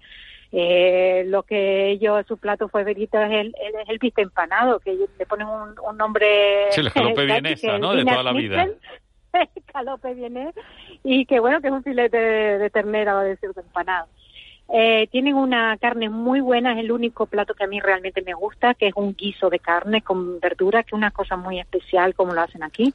Eh, 0.53 1.25
lo 1.27 1.42
que 1.42 1.90
ellos, 1.90 2.25
su 2.27 2.38
plato 2.38 2.69
favorito 2.69 3.21
es 3.21 3.33
el, 3.33 3.49
es 3.49 3.88
el 3.88 3.99
bistec 3.99 4.27
empanado, 4.27 4.79
que 4.79 4.97
le 5.19 5.27
ponen 5.27 5.49
un, 5.49 5.97
nombre... 5.97 6.71
Sí, 6.71 6.81
el 6.81 6.90
jalope 6.90 7.25
vienesa, 7.27 7.79
¿no? 7.79 7.95
De 7.95 8.05
toda 8.05 8.23
la 8.23 8.33
vida. 8.33 8.69
jalope 9.73 10.14
vienés, 10.14 10.55
y 11.05 11.27
que 11.27 11.40
bueno, 11.40 11.61
que 11.61 11.69
es 11.69 11.73
un 11.73 11.83
filete 11.83 12.16
de, 12.16 12.71
ternera 12.71 13.19
o 13.19 13.21
de 13.21 13.37
cerdo 13.37 13.61
empanado. 13.61 14.07
Eh, 14.69 15.07
tienen 15.12 15.35
una 15.35 15.77
carne 15.77 16.09
muy 16.09 16.40
buena, 16.40 16.73
es 16.73 16.79
el 16.79 16.90
único 16.90 17.27
plato 17.27 17.55
que 17.55 17.64
a 17.64 17.69
mí 17.69 17.79
realmente 17.81 18.23
me 18.23 18.35
gusta, 18.35 18.75
que 18.75 18.88
es 18.88 18.95
un 18.97 19.14
guiso 19.14 19.49
de 19.49 19.61
carne 19.61 20.03
con 20.03 20.40
verdura, 20.40 20.83
que 20.83 20.88
es 20.88 20.92
una 20.95 21.12
cosa 21.12 21.37
muy 21.37 21.61
especial 21.61 22.14
como 22.14 22.35
lo 22.35 22.40
hacen 22.40 22.64
aquí. 22.64 22.92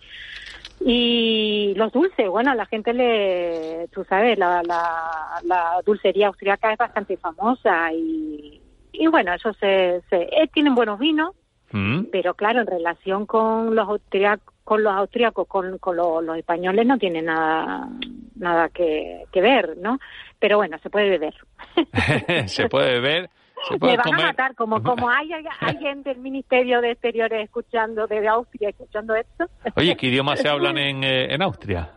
Y 0.84 1.74
los 1.76 1.92
dulces, 1.92 2.28
bueno, 2.28 2.52
a 2.52 2.56
la 2.56 2.66
gente 2.66 2.94
le, 2.94 3.88
tú 3.92 4.04
sabes, 4.06 4.38
la, 4.38 4.64
la, 4.64 5.82
dulcería 5.86 6.28
austriaca 6.28 6.72
es 6.72 6.78
bastante 6.78 7.18
famosa 7.18 7.94
y, 7.94 8.60
y 8.92 9.08
bueno, 9.08 9.34
eso 9.34 9.54
se, 9.54 10.02
se 10.10 10.24
eh, 10.24 10.50
tienen 10.52 10.74
buenos 10.74 10.98
vinos, 10.98 11.36
mm. 11.72 12.06
pero 12.12 12.34
claro, 12.34 12.62
en 12.62 12.68
relación 12.68 13.28
con 13.28 13.76
los 13.76 13.88
austriacos, 13.88 14.54
con 14.64 14.84
los 14.84 14.94
austriacos, 14.94 15.48
con, 15.48 15.78
con 15.78 15.98
los, 15.98 16.38
españoles 16.38 16.86
no 16.86 16.98
tiene 16.98 17.22
nada, 17.22 17.88
nada 18.36 18.70
que, 18.70 19.26
que 19.32 19.42
ver, 19.42 19.78
¿no? 19.78 20.00
Pero 20.40 20.58
bueno, 20.58 20.78
se 20.82 20.90
puede 20.90 21.10
beber. 21.10 21.36
se 22.48 22.70
puede 22.70 23.00
beber 23.00 23.30
me 23.80 23.98
van 23.98 24.14
a 24.14 24.18
matar, 24.18 24.56
como, 24.56 24.82
como 24.82 25.10
hay 25.10 25.32
alguien 25.60 26.04
del 26.04 26.18
Ministerio 26.18 26.82
de 26.82 26.92
Exteriores 26.92 27.44
escuchando 27.44 28.08
desde 28.08 28.28
Austria, 28.28 28.70
escuchando 28.70 29.16
esto. 29.16 29.46
Oye, 29.76 29.96
¿qué 29.96 30.08
idiomas 30.08 30.40
se 30.40 30.50
hablan 30.50 30.78
en, 30.78 31.04
eh, 31.04 31.34
en 31.34 31.42
Austria? 31.42 31.90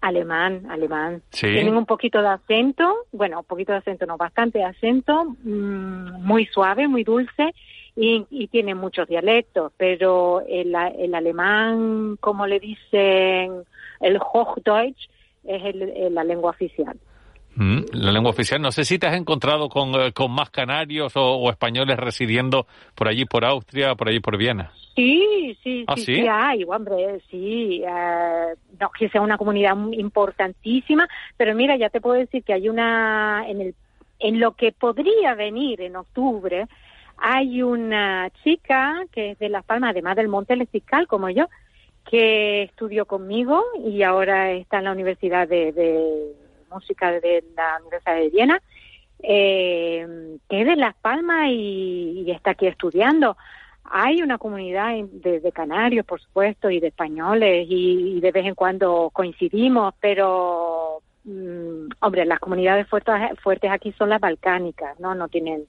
Alemán, 0.00 0.66
alemán. 0.70 1.22
¿Sí? 1.30 1.46
Tienen 1.46 1.76
un 1.76 1.86
poquito 1.86 2.20
de 2.22 2.28
acento, 2.28 3.06
bueno, 3.12 3.40
un 3.40 3.44
poquito 3.44 3.72
de 3.72 3.78
acento, 3.78 4.06
no, 4.06 4.16
bastante 4.16 4.62
acento, 4.62 5.24
mm, 5.24 6.24
muy 6.24 6.46
suave, 6.46 6.86
muy 6.86 7.02
dulce, 7.02 7.54
y, 7.96 8.26
y 8.30 8.48
tienen 8.48 8.76
muchos 8.76 9.08
dialectos, 9.08 9.72
pero 9.76 10.42
el, 10.46 10.74
el 10.74 11.14
alemán, 11.14 12.18
como 12.20 12.46
le 12.46 12.60
dicen, 12.60 13.64
el 14.00 14.18
Hochdeutsch, 14.20 15.08
es 15.44 15.64
el, 15.64 16.14
la 16.14 16.24
lengua 16.24 16.50
oficial. 16.50 16.98
Mm, 17.56 17.84
la 17.92 18.12
lengua 18.12 18.30
oficial. 18.30 18.60
No 18.60 18.70
sé 18.70 18.84
si 18.84 18.98
te 18.98 19.06
has 19.06 19.16
encontrado 19.16 19.68
con, 19.70 19.94
eh, 19.94 20.12
con 20.12 20.30
más 20.30 20.50
canarios 20.50 21.12
o, 21.16 21.48
españoles 21.50 21.96
residiendo 21.96 22.66
por 22.94 23.08
allí, 23.08 23.24
por 23.24 23.44
Austria, 23.46 23.94
por 23.94 24.08
allí, 24.08 24.20
por 24.20 24.36
Viena. 24.36 24.72
Sí, 24.94 25.56
sí, 25.62 25.84
¿Ah, 25.86 25.96
sí, 25.96 26.04
sí? 26.04 26.14
sí 26.16 26.26
hay, 26.30 26.64
hombre, 26.64 27.20
sí. 27.30 27.82
eh, 27.82 28.54
no 28.78 28.90
que 28.90 29.08
sea 29.08 29.22
una 29.22 29.38
comunidad 29.38 29.74
importantísima, 29.92 31.08
pero 31.36 31.54
mira, 31.54 31.76
ya 31.76 31.88
te 31.88 32.00
puedo 32.00 32.16
decir 32.18 32.44
que 32.44 32.52
hay 32.52 32.68
una, 32.68 33.44
en, 33.48 33.60
el, 33.62 33.74
en 34.18 34.38
lo 34.38 34.52
que 34.52 34.72
podría 34.72 35.34
venir 35.34 35.80
en 35.80 35.96
octubre, 35.96 36.66
hay 37.16 37.62
una 37.62 38.30
chica 38.44 39.02
que 39.12 39.30
es 39.30 39.38
de 39.38 39.48
Las 39.48 39.64
Palmas, 39.64 39.90
además 39.90 40.16
del 40.16 40.28
Monte 40.28 40.54
del 40.54 40.66
Fiscal, 40.66 41.06
como 41.06 41.30
yo, 41.30 41.46
que 42.10 42.64
estudió 42.64 43.06
conmigo 43.06 43.64
y 43.82 44.02
ahora 44.02 44.52
está 44.52 44.78
en 44.78 44.84
la 44.84 44.92
Universidad 44.92 45.48
de, 45.48 45.72
de 45.72 46.45
Música 46.70 47.12
de 47.12 47.44
la 47.56 47.78
Universidad 47.80 48.16
de 48.16 48.30
Viena, 48.30 48.62
eh, 49.22 50.38
que 50.48 50.60
es 50.60 50.66
de 50.66 50.76
Las 50.76 50.94
Palmas 50.96 51.48
y, 51.48 52.24
y 52.26 52.30
está 52.30 52.50
aquí 52.52 52.66
estudiando. 52.66 53.36
Hay 53.84 54.22
una 54.22 54.38
comunidad 54.38 54.94
de, 55.04 55.40
de 55.40 55.52
canarios, 55.52 56.04
por 56.04 56.20
supuesto, 56.20 56.70
y 56.70 56.80
de 56.80 56.88
españoles, 56.88 57.66
y, 57.68 58.16
y 58.16 58.20
de 58.20 58.32
vez 58.32 58.46
en 58.46 58.54
cuando 58.54 59.10
coincidimos, 59.12 59.94
pero, 60.00 61.02
mm, 61.24 61.88
hombre, 62.00 62.24
las 62.24 62.40
comunidades 62.40 62.88
fuertes, 62.88 63.14
fuertes 63.42 63.70
aquí 63.70 63.92
son 63.92 64.08
las 64.10 64.20
balcánicas, 64.20 64.98
¿no? 64.98 65.14
No 65.14 65.28
tienen, 65.28 65.66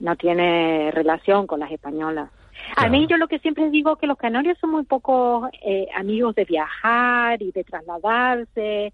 no 0.00 0.16
tiene 0.16 0.90
relación 0.92 1.46
con 1.46 1.60
las 1.60 1.70
españolas. 1.70 2.30
A 2.76 2.88
mí 2.88 3.06
yo 3.06 3.16
lo 3.16 3.28
que 3.28 3.38
siempre 3.38 3.70
digo 3.70 3.96
que 3.96 4.06
los 4.06 4.16
canarios 4.16 4.58
son 4.58 4.70
muy 4.70 4.84
pocos 4.84 5.48
eh, 5.62 5.86
amigos 5.94 6.34
de 6.34 6.44
viajar 6.44 7.42
y 7.42 7.52
de 7.52 7.64
trasladarse 7.64 8.92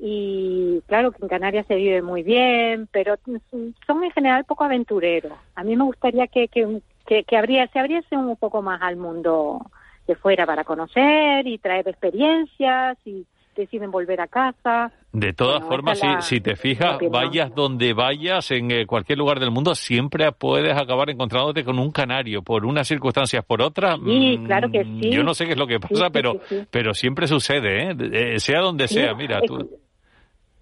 y 0.00 0.80
claro 0.86 1.10
que 1.12 1.18
en 1.22 1.28
Canarias 1.28 1.66
se 1.66 1.74
vive 1.74 2.02
muy 2.02 2.22
bien, 2.22 2.88
pero 2.92 3.16
son 3.86 4.04
en 4.04 4.10
general 4.12 4.44
poco 4.44 4.64
aventureros. 4.64 5.32
A 5.54 5.64
mí 5.64 5.76
me 5.76 5.84
gustaría 5.84 6.26
que, 6.28 6.48
que, 6.48 6.80
que, 7.06 7.24
que 7.24 7.36
abría, 7.36 7.66
se 7.68 7.78
abriese 7.78 8.16
un 8.16 8.36
poco 8.36 8.62
más 8.62 8.80
al 8.82 8.96
mundo 8.96 9.60
de 10.06 10.14
fuera 10.14 10.46
para 10.46 10.64
conocer 10.64 11.46
y 11.46 11.58
traer 11.58 11.88
experiencias 11.88 12.96
y 13.04 13.26
deciden 13.56 13.90
volver 13.90 14.20
a 14.20 14.28
casa. 14.28 14.92
De 15.10 15.32
todas 15.32 15.60
Bueno, 15.60 15.68
formas, 15.68 15.98
si, 15.98 16.06
la- 16.06 16.20
si 16.20 16.40
te 16.40 16.54
fijas, 16.54 16.98
vayas 17.10 17.52
donde 17.54 17.92
vayas, 17.92 18.50
en 18.52 18.70
eh, 18.70 18.86
cualquier 18.86 19.18
lugar 19.18 19.40
del 19.40 19.50
mundo, 19.50 19.74
siempre 19.74 20.30
puedes 20.32 20.76
acabar 20.76 21.10
encontrándote 21.10 21.64
con 21.64 21.78
un 21.78 21.90
canario, 21.90 22.42
por 22.42 22.64
unas 22.64 22.86
circunstancias, 22.86 23.44
por 23.44 23.60
otras. 23.62 23.98
Sí, 23.98 24.38
mm, 24.38 24.44
claro 24.44 24.70
que 24.70 24.84
sí. 24.84 25.10
Yo 25.10 25.24
no 25.24 25.34
sé 25.34 25.46
qué 25.46 25.52
es 25.52 25.58
lo 25.58 25.66
que 25.66 25.80
pasa, 25.80 25.94
Sí, 25.94 26.04
sí, 26.04 26.10
pero, 26.12 26.36
sí, 26.48 26.56
pero 26.70 26.94
siempre 26.94 27.26
sucede, 27.26 27.90
¿eh? 27.90 27.96
Eh, 28.34 28.38
sea 28.40 28.60
donde 28.60 28.86
sea. 28.86 29.14
Mira, 29.14 29.40
tú. 29.40 29.68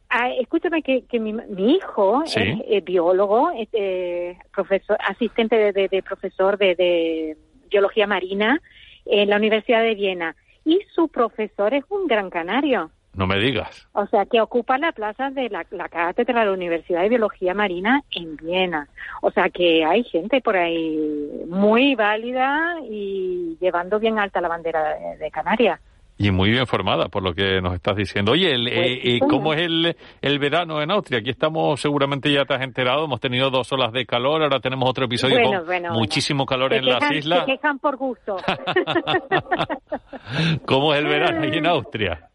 Ah, 0.09 0.31
escúchame 0.31 0.83
que, 0.83 1.05
que 1.07 1.19
mi, 1.19 1.33
mi 1.33 1.75
hijo 1.77 2.23
Sí. 2.27 2.41
es 2.41 2.61
eh, 2.69 2.81
biólogo, 2.81 3.51
es, 3.51 3.69
eh, 3.73 4.39
profesor, 4.55 4.97
asistente 5.07 5.57
de, 5.57 5.73
de- 5.73 5.89
de 5.89 6.03
profesor 6.03 6.57
de, 6.59 6.75
de 6.77 7.37
biología 7.71 8.07
marina 8.07 8.61
en 9.05 9.29
la 9.31 9.37
Universidad 9.37 9.83
de 9.83 9.95
Viena 9.95 10.37
y 10.65 10.81
su 10.95 11.09
profesor 11.09 11.75
es 11.75 11.85
un 11.89 12.07
gran 12.07 12.31
canario. 12.31 12.91
No 13.15 13.27
me 13.27 13.39
digas. 13.39 13.89
O 13.95 14.07
sea, 14.09 14.27
que 14.27 14.41
ocupa 14.43 14.77
la 14.77 14.93
plaza 14.93 15.31
de 15.31 15.49
la, 15.49 15.65
la 15.71 15.89
cátedra 15.89 16.41
de 16.41 16.47
la 16.47 16.53
Universidad 16.53 17.01
de 17.01 17.09
Biología 17.09 17.55
Marina 17.55 18.03
en 18.11 18.37
Viena. 18.37 18.89
O 19.23 19.31
sea, 19.31 19.49
que 19.49 19.85
hay 19.87 20.05
gente 20.05 20.43
por 20.43 20.55
ahí 20.55 21.31
muy 21.49 21.95
válida 21.95 22.77
y 22.89 23.57
llevando 23.59 23.99
bien 23.99 24.19
alta 24.19 24.43
la 24.43 24.49
bandera 24.49 24.97
de, 24.99 25.17
de 25.17 25.31
Canarias. 25.31 25.81
Y 26.19 26.31
muy 26.31 26.51
bien 26.51 26.67
formada, 26.67 27.09
por 27.09 27.23
lo 27.23 27.35
que 27.35 27.61
nos 27.61 27.75
estás 27.75 27.95
diciendo. 27.95 28.33
Oye, 28.33 28.51
el, 28.51 28.63
Pues, 28.65 28.75
eh, 28.75 29.01
eh, 29.05 29.19
coño. 29.19 29.31
¿cómo 29.31 29.53
es 29.53 29.61
el, 29.61 29.97
el 30.23 30.39
verano 30.39 30.81
en 30.81 30.91
Austria? 30.91 31.19
Aquí 31.19 31.29
estamos, 31.29 31.79
seguramente 31.79 32.33
ya 32.33 32.47
te 32.47 32.55
has 32.55 32.63
enterado, 32.63 33.05
hemos 33.05 33.21
tenido 33.21 33.51
dos 33.51 33.71
olas 33.73 33.93
de 33.93 34.07
calor, 34.07 34.43
ahora 34.43 34.59
tenemos 34.61 34.89
otro 34.89 35.05
episodio 35.05 35.37
Bueno, 35.37 35.59
con 35.59 35.67
bueno, 35.67 35.93
muchísimo 35.93 36.47
calor 36.47 36.73
Se 36.73 36.79
en 36.79 36.87
las 36.87 37.11
islas. 37.13 37.41
Se 37.41 37.53
quejan 37.53 37.79
por 37.79 37.97
gusto. 37.97 38.37
¿Cómo 40.67 40.95
es 40.95 41.01
el 41.01 41.07
verano 41.07 41.45
en 41.45 41.67
Austria? 41.67 42.31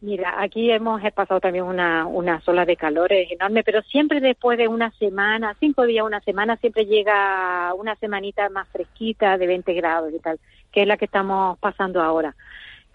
Mira, 0.00 0.40
aquí 0.40 0.70
hemos 0.70 1.02
pasado 1.12 1.40
también 1.40 1.64
una, 1.64 2.06
una 2.06 2.40
ola 2.46 2.64
de 2.64 2.76
calores 2.76 3.30
enorme, 3.32 3.64
pero 3.64 3.82
siempre 3.82 4.20
después 4.20 4.56
de 4.56 4.68
una 4.68 4.90
semana, 4.92 5.56
cinco 5.58 5.84
días, 5.84 6.06
una 6.06 6.20
semana, 6.20 6.56
siempre 6.56 6.86
llega 6.86 7.74
una 7.74 7.96
semanita 7.96 8.48
más 8.48 8.68
fresquita 8.68 9.36
de 9.36 9.46
20 9.48 9.74
grados 9.74 10.12
y 10.14 10.20
tal, 10.20 10.38
que 10.72 10.82
es 10.82 10.88
la 10.88 10.96
que 10.96 11.06
estamos 11.06 11.58
pasando 11.58 12.00
ahora. 12.00 12.34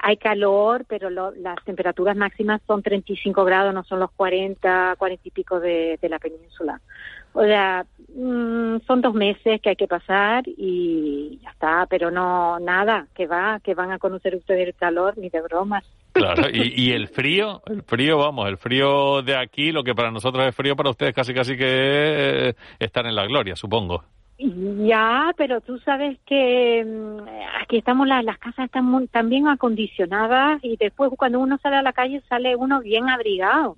Hay 0.06 0.18
calor, 0.18 0.84
pero 0.88 1.10
lo- 1.10 1.32
las 1.32 1.56
temperaturas 1.64 2.18
máximas 2.18 2.62
son 2.68 2.84
35 2.84 3.46
grados, 3.46 3.74
no 3.74 3.86
son 3.86 4.02
los 4.02 4.12
40, 4.12 4.96
40 4.98 5.22
y 5.28 5.32
pico 5.32 5.62
de, 5.62 5.98
de 6.02 6.10
la 6.10 6.20
península. 6.20 6.82
O 7.32 7.42
sea, 7.42 7.86
mm, 8.14 8.80
son 8.86 9.02
dos 9.02 9.14
meses 9.14 9.62
que 9.62 9.70
hay 9.70 9.76
que 9.78 9.88
pasar 9.88 10.44
y 10.46 11.40
ya 11.42 11.52
está, 11.52 11.88
pero 11.90 12.12
no 12.12 12.60
nada, 12.60 13.08
que 13.16 13.28
va, 13.28 13.62
que 13.64 13.74
van 13.76 13.92
a 13.92 13.98
conocer 13.98 14.36
ustedes 14.36 14.68
el 14.68 14.76
calor 14.76 15.18
ni 15.18 15.30
de 15.30 15.42
bromas. 15.42 15.86
Claro, 16.12 16.44
y, 16.52 16.74
y 16.76 16.92
el 16.92 17.08
frío, 17.08 17.62
el 17.68 17.82
frío, 17.84 18.18
vamos, 18.18 18.50
el 18.50 18.58
frío 18.58 19.22
de 19.22 19.38
aquí, 19.38 19.72
lo 19.72 19.84
que 19.86 19.96
para 19.96 20.12
nosotros 20.12 20.46
es 20.46 20.54
frío, 20.54 20.76
para 20.76 20.90
ustedes 20.90 21.16
casi 21.16 21.34
casi 21.34 21.56
que 21.56 22.50
eh, 22.50 22.56
estar 22.78 23.06
en 23.08 23.16
la 23.16 23.26
gloria, 23.26 23.56
supongo. 23.56 24.04
Ya, 24.86 25.34
pero 25.38 25.62
tú 25.62 25.78
sabes 25.80 26.18
que 26.26 26.84
mm, 26.86 27.20
aquí 27.62 27.78
estamos, 27.78 28.08
la- 28.08 28.24
las 28.24 28.38
casas 28.38 28.66
están 28.66 28.86
muy, 28.86 29.08
tan 29.08 29.30
bien 29.30 29.48
acondicionadas 29.48 30.60
y 30.64 30.78
después 30.78 31.12
cuando 31.18 31.40
uno 31.40 31.58
sale 31.62 31.78
a 31.78 31.82
la 31.82 31.94
calle 31.94 32.22
sale 32.30 32.56
uno 32.56 32.80
bien 32.82 33.10
abrigado. 33.10 33.76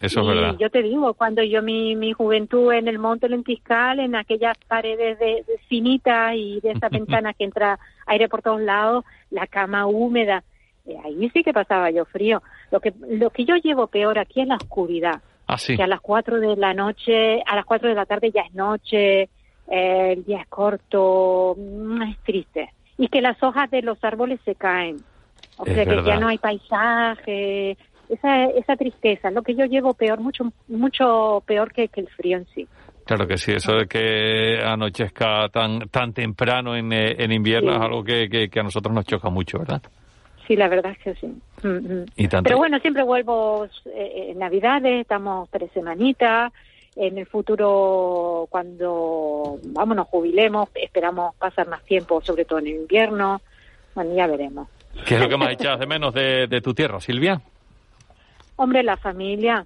Eso 0.00 0.20
es 0.20 0.26
y 0.26 0.28
verdad. 0.28 0.56
yo 0.58 0.68
te 0.68 0.82
digo, 0.82 1.14
cuando 1.14 1.42
yo 1.42 1.62
mi, 1.62 1.96
mi 1.96 2.12
juventud 2.12 2.70
en 2.72 2.86
el 2.86 2.98
Monte 2.98 3.30
Lentiscal, 3.30 3.98
en 3.98 4.14
aquellas 4.14 4.56
paredes 4.68 5.18
de, 5.18 5.42
de 5.46 5.58
finitas 5.68 6.34
y 6.34 6.60
de 6.60 6.72
esas 6.72 6.90
ventanas 6.90 7.34
que 7.36 7.44
entra 7.44 7.78
aire 8.06 8.28
por 8.28 8.42
todos 8.42 8.60
lados, 8.60 9.04
la 9.30 9.46
cama 9.46 9.86
húmeda, 9.86 10.44
eh, 10.84 10.96
ahí 11.02 11.30
sí 11.30 11.42
que 11.42 11.54
pasaba 11.54 11.90
yo 11.90 12.04
frío. 12.04 12.42
Lo 12.70 12.80
que, 12.80 12.92
lo 13.08 13.30
que 13.30 13.46
yo 13.46 13.56
llevo 13.56 13.86
peor 13.86 14.18
aquí 14.18 14.42
es 14.42 14.48
la 14.48 14.56
oscuridad 14.56 15.22
Ah, 15.48 15.56
sí. 15.56 15.76
que 15.76 15.82
a 15.82 15.86
las 15.86 16.00
4 16.00 16.40
de 16.40 16.56
la 16.56 16.74
noche, 16.74 17.40
a 17.46 17.54
las 17.56 17.64
4 17.64 17.88
de 17.88 17.94
la 17.94 18.04
tarde 18.04 18.30
ya 18.32 18.42
es 18.42 18.52
noche, 18.52 19.30
eh, 19.68 20.12
el 20.12 20.24
día 20.24 20.40
es 20.42 20.48
corto, 20.48 21.54
mm, 21.58 22.02
es 22.02 22.18
triste. 22.18 22.70
Y 22.98 23.08
que 23.08 23.20
las 23.20 23.42
hojas 23.42 23.70
de 23.70 23.82
los 23.82 24.02
árboles 24.02 24.40
se 24.44 24.54
caen. 24.54 24.96
O 25.58 25.66
Es 25.66 25.74
sea 25.74 25.84
que 25.84 26.02
ya 26.04 26.18
no 26.18 26.28
hay 26.28 26.38
paisaje, 26.38 27.76
esa, 28.08 28.44
esa 28.46 28.76
tristeza, 28.76 29.30
lo 29.30 29.42
que 29.42 29.54
yo 29.54 29.64
llevo 29.66 29.94
peor, 29.94 30.20
mucho, 30.20 30.52
mucho 30.68 31.42
peor 31.46 31.72
que, 31.72 31.88
que 31.88 32.00
el 32.00 32.08
frío 32.08 32.38
en 32.38 32.46
sí. 32.54 32.66
Claro 33.04 33.26
que 33.26 33.38
sí, 33.38 33.52
eso 33.52 33.72
de 33.72 33.86
que 33.86 34.58
anochezca 34.64 35.48
tan 35.50 35.88
tan 35.90 36.12
temprano 36.12 36.74
en, 36.74 36.92
eh, 36.92 37.14
en 37.18 37.30
invierno 37.32 37.70
Sí. 37.70 37.76
es 37.76 37.82
algo 37.82 38.02
que, 38.04 38.28
que, 38.28 38.48
que 38.48 38.60
a 38.60 38.64
nosotros 38.64 38.92
nos 38.92 39.04
choca 39.06 39.30
mucho, 39.30 39.58
¿verdad? 39.58 39.80
Sí, 40.46 40.56
la 40.56 40.68
verdad 40.68 40.92
es 40.92 40.98
que 40.98 41.14
sí. 41.14 41.26
Mm, 41.62 41.68
mm. 41.68 42.04
Y 42.16 42.28
tanto. 42.28 42.48
Pero 42.48 42.58
bueno, 42.58 42.78
siempre 42.80 43.02
vuelvo 43.02 43.66
eh, 43.86 44.30
en 44.30 44.38
Navidades, 44.38 45.02
estamos 45.02 45.48
tres 45.50 45.70
semanitas. 45.72 46.52
En 46.96 47.18
el 47.18 47.26
futuro, 47.26 48.46
cuando 48.48 49.58
vamos, 49.64 49.96
nos 49.96 50.08
jubilemos, 50.08 50.70
esperamos 50.74 51.34
pasar 51.36 51.68
más 51.68 51.82
tiempo, 51.84 52.22
sobre 52.22 52.46
todo 52.46 52.58
en 52.58 52.68
el 52.68 52.74
invierno. 52.76 53.40
Bueno, 53.94 54.14
ya 54.14 54.26
veremos. 54.26 54.68
¿Qué 55.06 55.16
es 55.16 55.20
lo 55.20 55.28
que 55.28 55.36
más 55.36 55.50
echas 55.52 55.78
de 55.78 55.86
menos 55.86 56.14
de, 56.14 56.46
de 56.46 56.60
tu 56.62 56.72
tierra, 56.72 56.98
Silvia? 57.00 57.40
Hombre, 58.56 58.82
la 58.82 58.96
familia, 58.96 59.64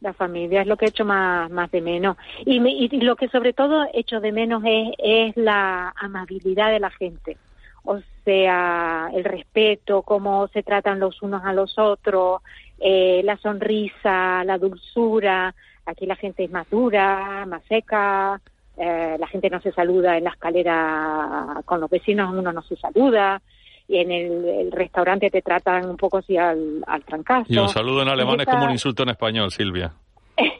la 0.00 0.12
familia 0.12 0.60
es 0.62 0.68
lo 0.68 0.76
que 0.76 0.86
echo 0.86 1.04
más, 1.04 1.50
más 1.50 1.68
de 1.72 1.80
menos. 1.80 2.16
Y, 2.46 2.60
me- 2.60 2.70
y 2.70 2.88
lo 3.00 3.16
que 3.16 3.28
sobre 3.28 3.52
todo 3.52 3.84
echo 3.92 4.20
de 4.20 4.30
menos 4.30 4.62
es, 4.64 4.90
es 4.98 5.36
la 5.36 5.92
amabilidad 5.96 6.70
de 6.70 6.78
la 6.78 6.90
gente. 6.90 7.36
O 7.82 7.98
sea, 8.24 9.10
el 9.14 9.24
respeto, 9.24 10.02
cómo 10.02 10.46
se 10.48 10.62
tratan 10.62 11.00
los 11.00 11.22
unos 11.22 11.42
a 11.44 11.52
los 11.52 11.76
otros, 11.78 12.42
eh, 12.78 13.22
la 13.24 13.36
sonrisa, 13.38 14.44
la 14.44 14.58
dulzura. 14.58 15.54
Aquí 15.88 16.04
la 16.06 16.16
gente 16.16 16.44
es 16.44 16.50
más 16.50 16.68
dura, 16.68 17.46
más 17.46 17.62
seca, 17.66 18.40
eh, 18.76 19.16
la 19.18 19.26
gente 19.26 19.48
no 19.48 19.60
se 19.60 19.72
saluda 19.72 20.18
en 20.18 20.24
la 20.24 20.30
escalera 20.30 21.62
con 21.64 21.80
los 21.80 21.88
vecinos, 21.88 22.32
uno 22.32 22.52
no 22.52 22.62
se 22.62 22.76
saluda. 22.76 23.40
Y 23.88 23.96
en 23.96 24.12
el, 24.12 24.44
el 24.44 24.72
restaurante 24.72 25.30
te 25.30 25.40
tratan 25.40 25.88
un 25.88 25.96
poco 25.96 26.18
así 26.18 26.36
al, 26.36 26.84
al 26.86 27.02
trancazo. 27.04 27.46
Y 27.48 27.56
un 27.56 27.70
saludo 27.70 28.02
en 28.02 28.08
alemán 28.08 28.40
es 28.40 28.46
como 28.46 28.66
un 28.66 28.70
insulto 28.70 29.02
en 29.02 29.08
español, 29.08 29.50
Silvia. 29.50 29.94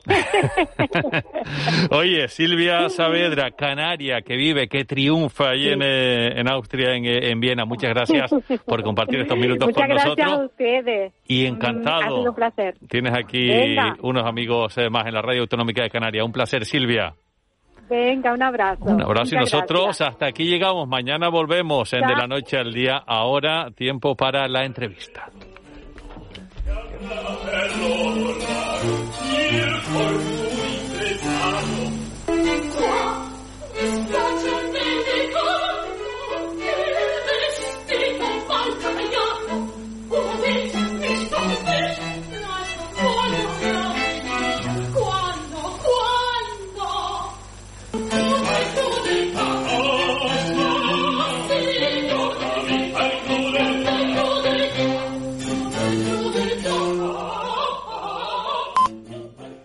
Oye, 1.91 2.29
Silvia 2.29 2.89
Saavedra, 2.89 3.51
canaria, 3.53 4.23
que 4.23 4.37
vive, 4.37 4.69
que 4.69 4.85
triunfa 4.85 5.51
ahí 5.51 5.69
en, 5.69 5.81
eh, 5.83 6.41
en 6.41 6.49
Austria, 6.51 6.95
en, 6.95 7.05
eh, 7.05 7.31
en 7.31 7.41
Viena. 7.41 7.65
Muchas 7.65 7.91
gracias 7.91 8.31
por 8.67 8.83
compartir 8.83 9.21
estos 9.21 9.37
minutos 9.39 9.69
Muchas 9.69 9.81
con 9.83 9.89
gracias 9.89 10.17
nosotros. 10.17 10.41
a 10.41 10.45
ustedes. 10.47 11.13
Y 11.27 11.45
Mm, 11.45 11.55
encantado. 11.55 12.01
Ha 12.01 12.09
sido 12.21 12.31
un 12.31 12.35
placer. 12.35 12.75
Tienes 12.89 13.13
aquí 13.15 13.49
Venga. 13.49 13.97
unos 14.03 14.25
amigos 14.27 14.77
eh, 14.79 14.91
más 14.91 15.07
en 15.07 15.15
la 15.15 15.23
Radio 15.23 15.43
Autonómica 15.43 15.83
de 15.83 15.91
Canarias. 15.91 16.25
Un 16.25 16.33
placer, 16.33 16.65
Silvia. 16.65 17.15
Venga, 17.89 18.35
un 18.35 18.43
abrazo. 18.43 18.85
Un 18.85 19.03
abrazo 19.03 19.35
y 19.35 19.39
nosotros 19.39 19.85
gracias. 19.85 20.09
hasta 20.11 20.27
aquí 20.27 20.45
llegamos. 20.45 20.87
Mañana 20.87 21.29
volvemos 21.31 21.91
en. 21.95 22.01
De 22.07 22.15
la 22.15 22.27
Noche 22.27 22.59
al 22.59 22.73
Día. 22.73 22.97
Ahora, 23.07 23.71
tiempo 23.75 24.15
para 24.15 24.47
la 24.47 24.65
entrevista. 24.65 25.31
Il 29.51 29.81
por 29.83 30.13
muy 30.13 30.28
pesado 30.28 30.28